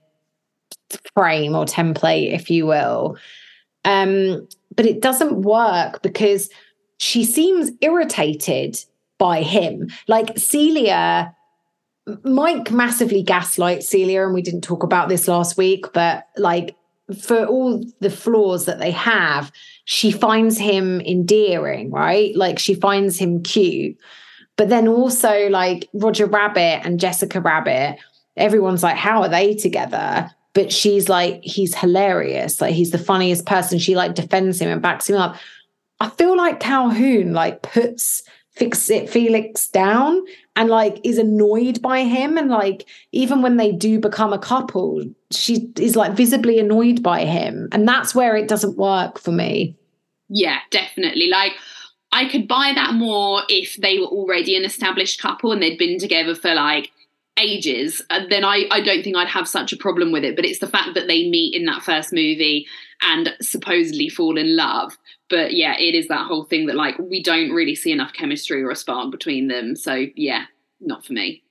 [1.15, 3.17] frame or template, if you will.
[3.85, 6.51] Um, but it doesn't work because
[6.99, 8.79] she seems irritated
[9.19, 9.89] by him.
[10.09, 11.35] Like Celia,
[12.25, 16.77] Mike massively gaslights Celia, and we didn't talk about this last week, but like
[17.21, 19.53] for all the flaws that they have,
[19.85, 22.35] she finds him endearing, right?
[22.37, 23.97] Like she finds him cute.
[24.57, 27.99] But then also, like Roger Rabbit and Jessica Rabbit,
[28.37, 30.31] everyone's like, how are they together?
[30.57, 32.63] But she's like he's hilarious.
[32.63, 33.79] Like he's the funniest person.
[33.79, 35.37] She like defends him and backs him up.
[36.01, 40.25] I feel like calhoun like puts fix it felix down
[40.57, 42.39] and like is annoyed by him.
[42.39, 47.27] And like even when they do become a couple she is like visibly annoyed by
[47.27, 47.69] him.
[47.71, 49.77] And that's where it doesn't work for me.
[50.31, 51.29] Yeah definitely.
[51.29, 51.53] Like
[52.13, 55.99] I could buy that more if they were already an established couple and they'd been
[55.99, 56.93] together for like
[57.39, 60.37] ages, uh, then I, I don't think I'd have such a problem with it.
[60.37, 62.67] But it's the fact that they meet in that first movie
[63.03, 64.97] and supposedly fall in love.
[65.29, 68.63] But yeah, it is that whole thing that like we don't really see enough chemistry
[68.63, 69.77] or a spark between them.
[69.77, 70.45] So yeah,
[70.81, 71.43] not for me.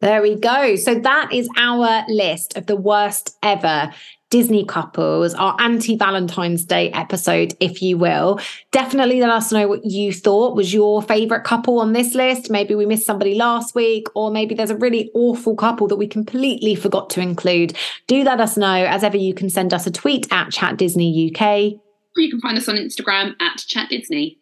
[0.00, 0.74] There we go.
[0.74, 3.92] So that is our list of the worst ever
[4.32, 8.40] Disney couples, our anti Valentine's Day episode, if you will.
[8.70, 12.50] Definitely let us know what you thought was your favorite couple on this list.
[12.50, 16.08] Maybe we missed somebody last week, or maybe there's a really awful couple that we
[16.08, 17.76] completely forgot to include.
[18.06, 18.72] Do let us know.
[18.72, 21.78] As ever, you can send us a tweet at Chat Disney UK.
[22.16, 24.38] You can find us on Instagram at Chat Disney.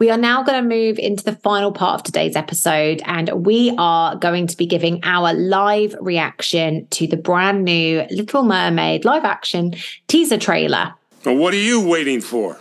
[0.00, 3.74] We are now going to move into the final part of today's episode, and we
[3.76, 9.24] are going to be giving our live reaction to the brand new Little Mermaid live
[9.24, 9.74] action
[10.08, 10.94] teaser trailer.
[11.26, 12.58] Well, what are you waiting for?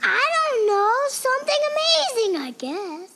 [0.00, 0.96] I don't know.
[1.08, 3.14] Something amazing, I guess.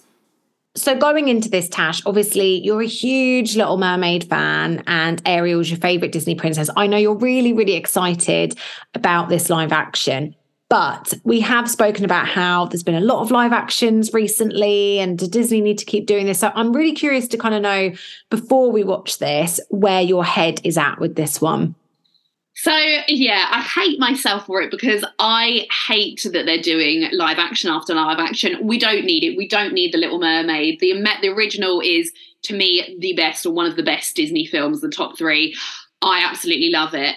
[0.74, 5.78] So, going into this, Tash, obviously you're a huge Little Mermaid fan and Ariel's your
[5.78, 6.70] favorite Disney princess.
[6.76, 8.58] I know you're really, really excited
[8.94, 10.34] about this live action.
[10.74, 15.16] But we have spoken about how there's been a lot of live actions recently, and
[15.16, 16.40] does Disney need to keep doing this?
[16.40, 17.92] So I'm really curious to kind of know
[18.28, 21.76] before we watch this where your head is at with this one.
[22.56, 27.70] So yeah, I hate myself for it because I hate that they're doing live action
[27.70, 28.66] after live action.
[28.66, 29.36] We don't need it.
[29.36, 30.80] We don't need the Little Mermaid.
[30.80, 32.10] The the original is
[32.42, 35.56] to me the best or one of the best Disney films, the top three.
[36.02, 37.14] I absolutely love it.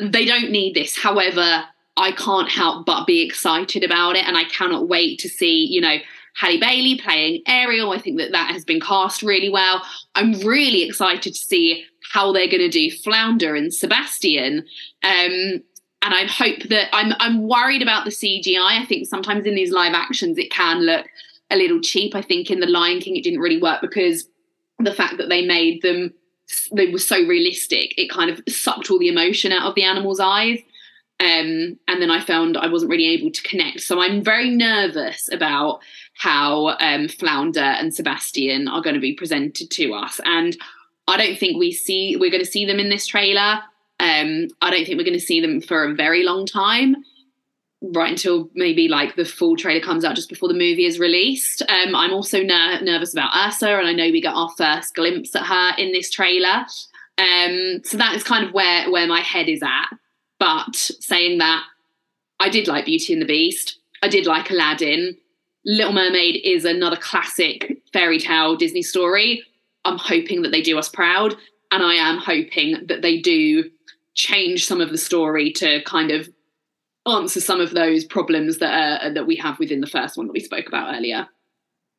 [0.00, 0.98] They don't need this.
[1.00, 1.66] However,
[1.96, 4.26] I can't help but be excited about it.
[4.26, 5.96] And I cannot wait to see, you know,
[6.34, 7.92] Halle Bailey playing Ariel.
[7.92, 9.82] I think that that has been cast really well.
[10.14, 14.58] I'm really excited to see how they're going to do Flounder and Sebastian.
[15.02, 15.62] Um,
[16.02, 18.80] and I hope that I'm I'm worried about the CGI.
[18.80, 21.06] I think sometimes in these live actions it can look
[21.50, 22.14] a little cheap.
[22.14, 24.28] I think in The Lion King it didn't really work because
[24.78, 26.12] the fact that they made them
[26.72, 30.20] they were so realistic, it kind of sucked all the emotion out of the animals'
[30.20, 30.60] eyes.
[31.18, 33.80] Um, and then I found I wasn't really able to connect.
[33.80, 35.80] So I'm very nervous about
[36.14, 40.20] how um, Flounder and Sebastian are going to be presented to us.
[40.24, 40.56] And
[41.08, 43.60] I don't think we see we're going to see them in this trailer.
[43.98, 46.96] Um, I don't think we're going to see them for a very long time.
[47.82, 51.62] right until maybe like the full trailer comes out just before the movie is released.
[51.62, 55.34] Um, I'm also ner- nervous about Ursa, and I know we get our first glimpse
[55.36, 56.66] at her in this trailer.
[57.18, 59.86] Um, so that is kind of where where my head is at.
[60.38, 61.64] But saying that,
[62.40, 63.78] I did like Beauty and the Beast.
[64.02, 65.16] I did like Aladdin.
[65.64, 69.42] Little Mermaid is another classic fairy tale Disney story.
[69.84, 71.34] I'm hoping that they do us proud,
[71.70, 73.70] and I am hoping that they do
[74.14, 76.28] change some of the story to kind of
[77.06, 80.32] answer some of those problems that are, that we have within the first one that
[80.32, 81.28] we spoke about earlier.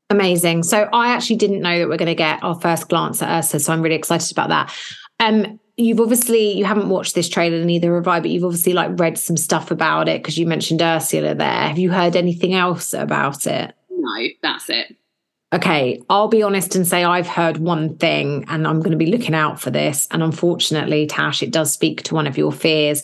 [0.09, 0.63] Amazing.
[0.63, 3.59] So I actually didn't know that we're going to get our first glance at Ursa,
[3.59, 4.73] so I'm really excited about that.
[5.19, 8.99] Um, you've obviously you haven't watched this trailer, neither have I, but you've obviously like
[8.99, 11.67] read some stuff about it because you mentioned Ursula there.
[11.67, 13.73] Have you heard anything else about it?
[13.89, 14.95] No, that's it.
[15.53, 19.05] Okay, I'll be honest and say I've heard one thing and I'm going to be
[19.05, 20.05] looking out for this.
[20.11, 23.01] And unfortunately, Tash, it does speak to one of your fears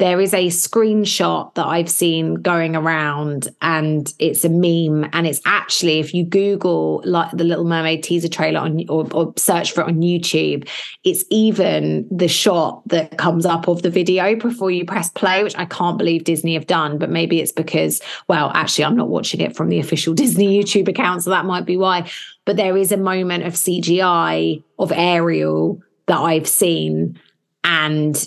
[0.00, 5.10] there is a screenshot that I've seen going around and it's a meme.
[5.12, 9.34] And it's actually, if you Google like the Little Mermaid teaser trailer on or, or,
[9.36, 10.66] search for it on YouTube,
[11.04, 15.56] it's even the shot that comes up of the video before you press play, which
[15.58, 16.96] I can't believe Disney have done.
[16.96, 20.88] But maybe it's because, well, actually, I'm not watching it from the official Disney YouTube
[20.88, 21.24] account.
[21.24, 22.10] So that might be why.
[22.46, 27.20] But there is a moment of CGI of Ariel that I've seen.
[27.64, 28.26] And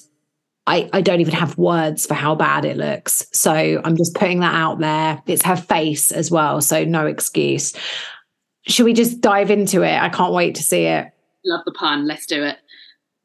[0.65, 3.27] I, I don't even have words for how bad it looks.
[3.33, 3.51] So
[3.83, 5.21] I'm just putting that out there.
[5.27, 6.61] It's her face as well.
[6.61, 7.73] So no excuse.
[8.67, 9.99] Should we just dive into it?
[9.99, 11.11] I can't wait to see it.
[11.45, 12.07] Love the pun.
[12.07, 12.57] Let's do it.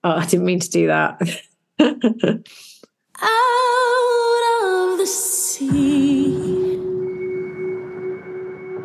[0.02, 1.20] Oh, I didn't mean to do that.
[3.20, 6.36] Out of the sea,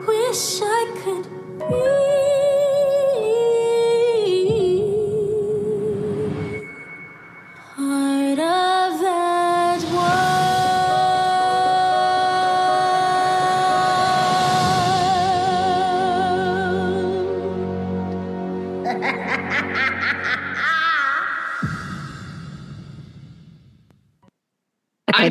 [0.08, 1.28] wish I could
[1.70, 2.22] be.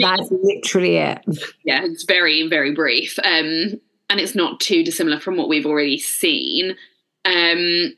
[0.03, 1.25] That's literally it.
[1.65, 3.19] Yeah, it's very, very brief.
[3.21, 3.81] Um,
[4.11, 6.77] and it's not too dissimilar from what we've already seen.
[7.25, 7.95] Um,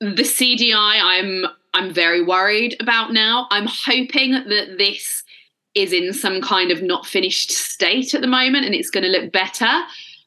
[0.00, 3.48] the CGI, I'm I'm very worried about now.
[3.50, 5.22] I'm hoping that this
[5.74, 9.10] is in some kind of not finished state at the moment and it's going to
[9.10, 9.82] look better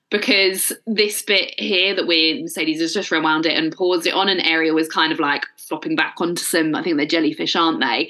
[0.10, 4.30] because this bit here that we Mercedes has just rewound it and paused it on,
[4.30, 7.82] an area was kind of like flopping back onto some, I think they're jellyfish, aren't
[7.82, 8.10] they?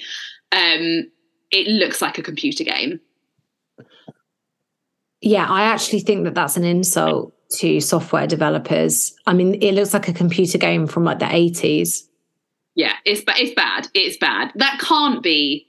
[0.52, 1.12] Um,
[1.52, 3.00] it looks like a computer game.
[5.22, 9.16] Yeah, I actually think that that's an insult to software developers.
[9.26, 12.04] I mean, it looks like a computer game from like the 80s.
[12.76, 13.88] Yeah, it's it's bad.
[13.96, 14.52] It's bad.
[14.56, 15.68] That can't be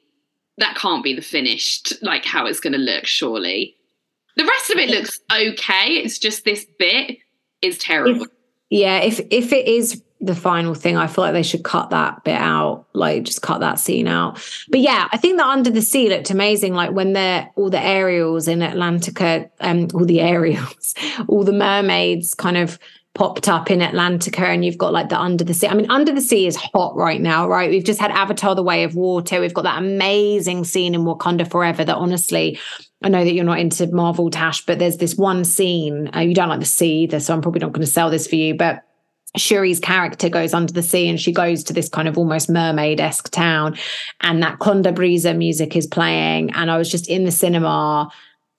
[0.59, 3.75] that can't be the finished like how it's going to look surely.
[4.37, 5.95] The rest of it looks okay.
[5.95, 7.19] It's just this bit
[7.63, 8.25] is terrible.
[8.25, 8.29] If,
[8.71, 10.97] yeah, if if it is the final thing.
[10.97, 14.43] I feel like they should cut that bit out, like just cut that scene out.
[14.69, 16.75] But yeah, I think that Under the Sea looked amazing.
[16.75, 20.95] Like when they're all the Ariels in Atlantica, um, all the Ariels,
[21.29, 22.79] all the mermaids kind of
[23.15, 25.67] popped up in Atlantica and you've got like the under the sea.
[25.67, 27.71] I mean, under the sea is hot right now, right?
[27.71, 29.41] We've just had Avatar The Way of Water.
[29.41, 32.59] We've got that amazing scene in Wakanda Forever that honestly,
[33.03, 36.11] I know that you're not into Marvel Tash, but there's this one scene.
[36.15, 38.37] Uh, you don't like the sea so I'm probably not going to sell this for
[38.37, 38.85] you, but
[39.37, 43.01] Shuri's character goes under the sea and she goes to this kind of almost mermaid
[43.01, 43.77] esque town.
[44.21, 46.51] And that Con La Brisa music is playing.
[46.53, 48.11] And I was just in the cinema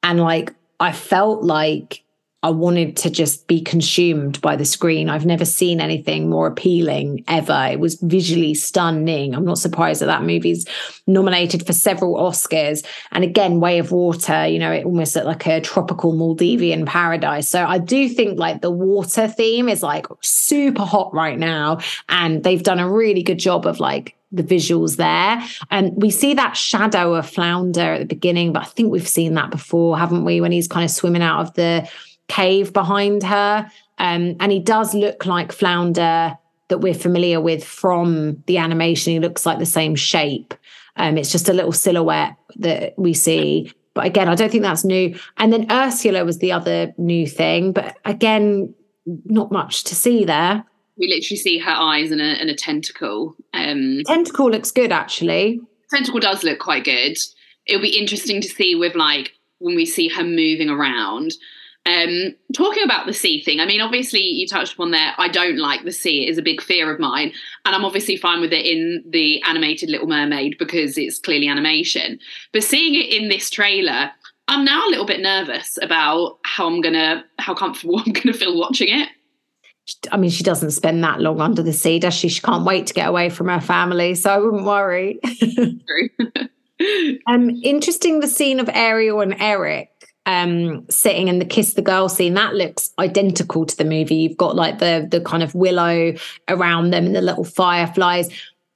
[0.03, 2.03] and like, I felt like
[2.41, 5.09] I wanted to just be consumed by the screen.
[5.09, 7.67] I've never seen anything more appealing ever.
[7.69, 9.35] It was visually stunning.
[9.35, 10.65] I'm not surprised that that movie's
[11.05, 12.85] nominated for several Oscars.
[13.11, 17.49] And again, Way of Water, you know, it almost looked like a tropical Maldivian paradise.
[17.49, 21.79] So I do think like the water theme is like super hot right now.
[22.07, 25.43] And they've done a really good job of like the visuals there.
[25.71, 29.33] And we see that shadow of Flounder at the beginning, but I think we've seen
[29.33, 30.39] that before, haven't we?
[30.39, 31.89] When he's kind of swimming out of the
[32.29, 33.69] cave behind her.
[33.97, 36.37] Um, and he does look like Flounder
[36.69, 39.11] that we're familiar with from the animation.
[39.11, 40.53] He looks like the same shape.
[40.95, 43.73] Um, it's just a little silhouette that we see.
[43.93, 45.17] But again, I don't think that's new.
[45.37, 47.73] And then Ursula was the other new thing.
[47.73, 48.73] But again,
[49.25, 50.63] not much to see there.
[50.97, 53.35] We literally see her eyes and a, and a tentacle.
[53.53, 55.59] Um, tentacle looks good, actually.
[55.89, 57.17] Tentacle does look quite good.
[57.65, 61.31] It'll be interesting to see with like when we see her moving around
[61.85, 65.13] um, talking about the sea thing, I mean, obviously, you touched upon there.
[65.17, 67.31] I don't like the sea; it is a big fear of mine,
[67.65, 72.19] and I'm obviously fine with it in the animated Little Mermaid because it's clearly animation.
[72.51, 74.11] But seeing it in this trailer,
[74.47, 78.57] I'm now a little bit nervous about how I'm gonna, how comfortable I'm gonna feel
[78.57, 79.09] watching it.
[80.11, 82.29] I mean, she doesn't spend that long under the sea, does she?
[82.29, 85.19] She can't wait to get away from her family, so I wouldn't worry.
[87.27, 89.98] Um, interesting the scene of Ariel and Eric
[90.29, 92.35] um, sitting in the kiss the girl scene.
[92.35, 94.15] That looks identical to the movie.
[94.15, 96.13] You've got like the the kind of willow
[96.47, 98.29] around them and the little fireflies,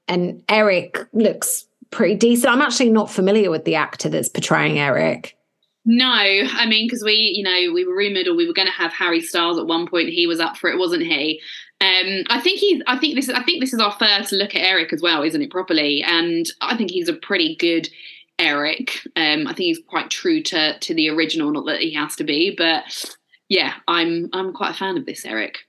[0.08, 2.52] and Eric looks pretty decent.
[2.52, 5.38] I'm actually not familiar with the actor that's portraying Eric.
[5.86, 8.74] No, I mean, because we, you know, we were rumored or we were going to
[8.74, 10.10] have Harry Styles at one point.
[10.10, 11.40] He was up for it, wasn't he?
[11.82, 12.82] Um, I think he's.
[12.88, 13.36] I think this is.
[13.36, 15.52] I think this is our first look at Eric as well, isn't it?
[15.52, 17.90] Properly, and I think he's a pretty good
[18.40, 19.00] Eric.
[19.16, 21.52] Um, I think he's quite true to to the original.
[21.52, 22.84] Not that he has to be, but
[23.50, 25.60] yeah, I'm I'm quite a fan of this Eric.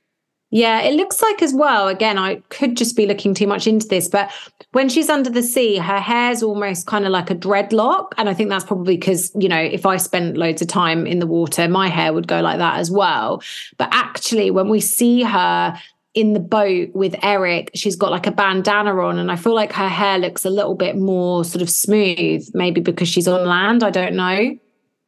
[0.50, 1.88] Yeah, it looks like as well.
[1.88, 4.30] Again, I could just be looking too much into this, but
[4.70, 8.12] when she's under the sea, her hair's almost kind of like a dreadlock.
[8.18, 11.18] And I think that's probably because, you know, if I spent loads of time in
[11.18, 13.42] the water, my hair would go like that as well.
[13.78, 15.76] But actually, when we see her
[16.14, 19.72] in the boat with Eric, she's got like a bandana on, and I feel like
[19.72, 23.82] her hair looks a little bit more sort of smooth, maybe because she's on land.
[23.82, 24.56] I don't know.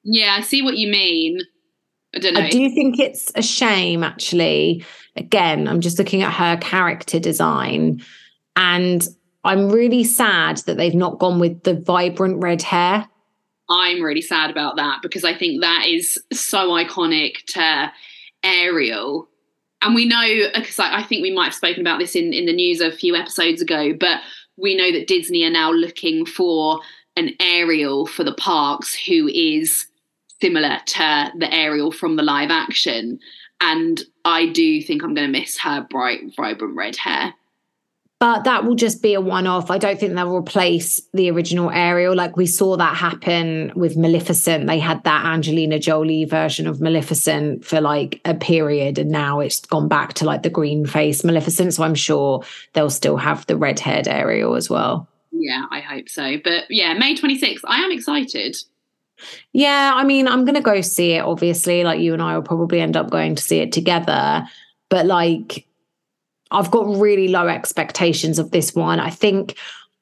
[0.03, 1.39] Yeah, I see what you mean.
[2.15, 2.41] I don't know.
[2.41, 4.85] I do think it's a shame, actually.
[5.17, 8.03] Again, I'm just looking at her character design,
[8.57, 9.07] and
[9.45, 13.09] I'm really sad that they've not gone with the vibrant red hair.
[13.69, 17.93] I'm really sad about that because I think that is so iconic to
[18.43, 19.29] Ariel.
[19.83, 22.47] And we know, because I, I think we might have spoken about this in, in
[22.47, 24.21] the news a few episodes ago, but
[24.57, 26.81] we know that Disney are now looking for
[27.17, 29.87] an Ariel for the parks who is
[30.41, 33.19] similar to the Ariel from the live action.
[33.61, 37.35] And I do think I'm going to miss her bright, vibrant red hair.
[38.19, 39.71] But that will just be a one off.
[39.71, 42.15] I don't think they'll replace the original Ariel.
[42.15, 44.67] Like we saw that happen with Maleficent.
[44.67, 49.61] They had that Angelina Jolie version of Maleficent for like a period, and now it's
[49.61, 51.75] gone back to like the green face Maleficent.
[51.75, 52.43] So I'm sure
[52.73, 55.07] they'll still have the red haired Ariel as well.
[55.31, 56.39] Yeah, I hope so.
[56.43, 58.57] But yeah, May 26th, I am excited.
[59.53, 61.85] Yeah, I mean, I'm going to go see it, obviously.
[61.85, 64.47] Like you and I will probably end up going to see it together.
[64.89, 65.66] But like,
[66.57, 68.99] I've got really low expectations of this one.
[68.99, 69.59] I think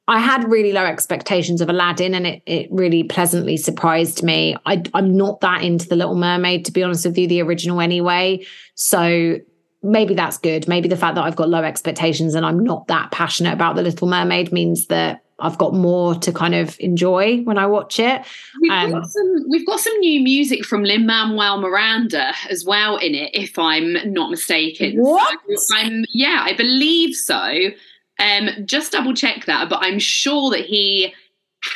[0.07, 4.55] I had really low expectations of Aladdin and it, it really pleasantly surprised me.
[4.65, 7.81] I, I'm not that into The Little Mermaid, to be honest with you, the original
[7.81, 8.47] anyway.
[8.77, 9.39] So
[9.83, 10.69] maybe that's good.
[10.69, 13.83] Maybe the fact that I've got low expectations and I'm not that passionate about The
[13.83, 18.23] Little Mermaid means that I've got more to kind of enjoy when I watch it.
[18.61, 22.97] We've, Um, got, some, we've got some new music from Lin Manuel Miranda as well
[22.99, 24.99] in it, if I'm not mistaken.
[24.99, 25.39] What?
[25.57, 27.71] So I'm yeah, I believe so.
[28.21, 31.13] Um, just double check that, but I'm sure that he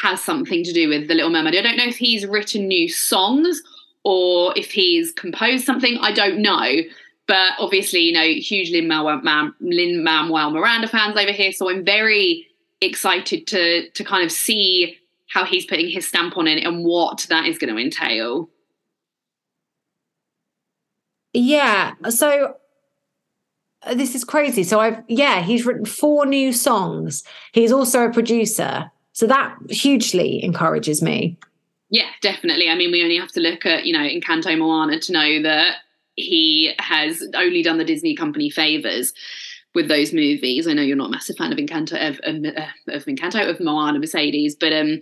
[0.03, 1.57] has something to do with The Little Mermaid.
[1.57, 3.63] I don't know if he's written new songs
[4.05, 5.99] or if he's composed something.
[6.01, 6.77] I don't know.
[7.27, 9.21] But obviously, you know, huge Lin Manuel,
[9.61, 11.53] Lin Manuel Miranda fans over here.
[11.53, 12.48] So I'm very
[12.81, 14.97] excited to to kind of see
[15.29, 18.49] how he's putting his stamp on it and what that is going to entail.
[21.33, 21.95] Yeah.
[22.09, 22.55] So
[23.83, 24.65] uh, this is crazy.
[24.65, 27.25] So I've yeah, he's written four new songs.
[27.53, 28.91] He's also a producer.
[29.13, 31.39] So that hugely encourages me.
[31.91, 32.69] Yeah, definitely.
[32.69, 35.77] I mean, we only have to look at, you know, Encanto Moana to know that
[36.17, 39.13] he has only done the Disney company favors
[39.79, 40.67] with those movies.
[40.67, 43.61] I know you're not a massive fan of Encanto of, of, uh, of Encanto of
[43.61, 45.01] Moana Mercedes, but um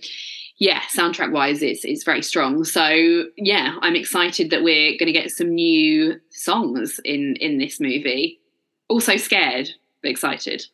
[0.58, 2.64] yeah, soundtrack wise, it's it's very strong.
[2.64, 7.80] So yeah, I'm excited that we're going to get some new songs in in this
[7.80, 8.38] movie.
[8.88, 9.70] Also scared,
[10.02, 10.66] but excited.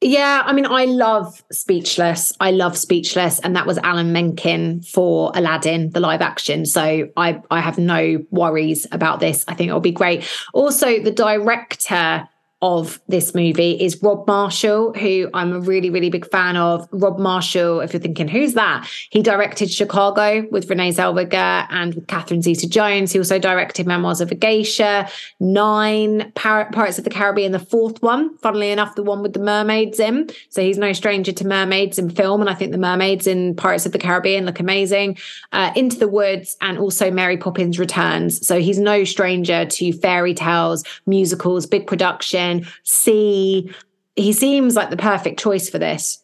[0.00, 2.32] Yeah, I mean, I love Speechless.
[2.38, 6.66] I love Speechless, and that was Alan Menken for Aladdin, the live action.
[6.66, 9.44] So I I have no worries about this.
[9.48, 10.28] I think it'll be great.
[10.52, 12.28] Also, the director
[12.64, 16.88] of this movie is Rob Marshall, who I'm a really, really big fan of.
[16.92, 18.88] Rob Marshall, if you're thinking, who's that?
[19.10, 23.12] He directed Chicago with Renee Zellweger and with Catherine Zeta Jones.
[23.12, 25.10] He also directed Memoirs of a Geisha,
[25.40, 29.40] Nine, Par- Pirates of the Caribbean, the fourth one, funnily enough, the one with the
[29.40, 30.30] mermaids in.
[30.48, 32.40] So he's no stranger to mermaids in film.
[32.40, 35.18] And I think the mermaids in Pirates of the Caribbean look amazing.
[35.52, 38.46] Uh, Into the Woods and also Mary Poppins Returns.
[38.46, 43.72] So he's no stranger to fairy tales, musicals, big production see
[44.16, 46.22] he seems like the perfect choice for this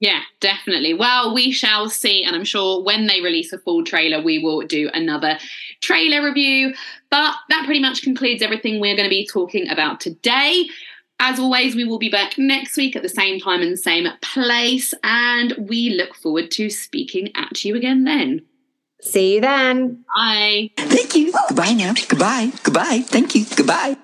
[0.00, 4.22] yeah definitely well we shall see and i'm sure when they release a full trailer
[4.22, 5.38] we will do another
[5.80, 6.74] trailer review
[7.10, 10.68] but that pretty much concludes everything we're going to be talking about today
[11.18, 14.92] as always, we will be back next week at the same time and same place,
[15.02, 18.42] and we look forward to speaking at you again then.
[19.00, 20.04] See you then.
[20.14, 20.70] Bye.
[20.76, 21.32] Thank you.
[21.48, 21.94] Goodbye now.
[22.08, 22.52] Goodbye.
[22.62, 23.00] Goodbye.
[23.06, 23.44] Thank you.
[23.56, 23.96] Goodbye.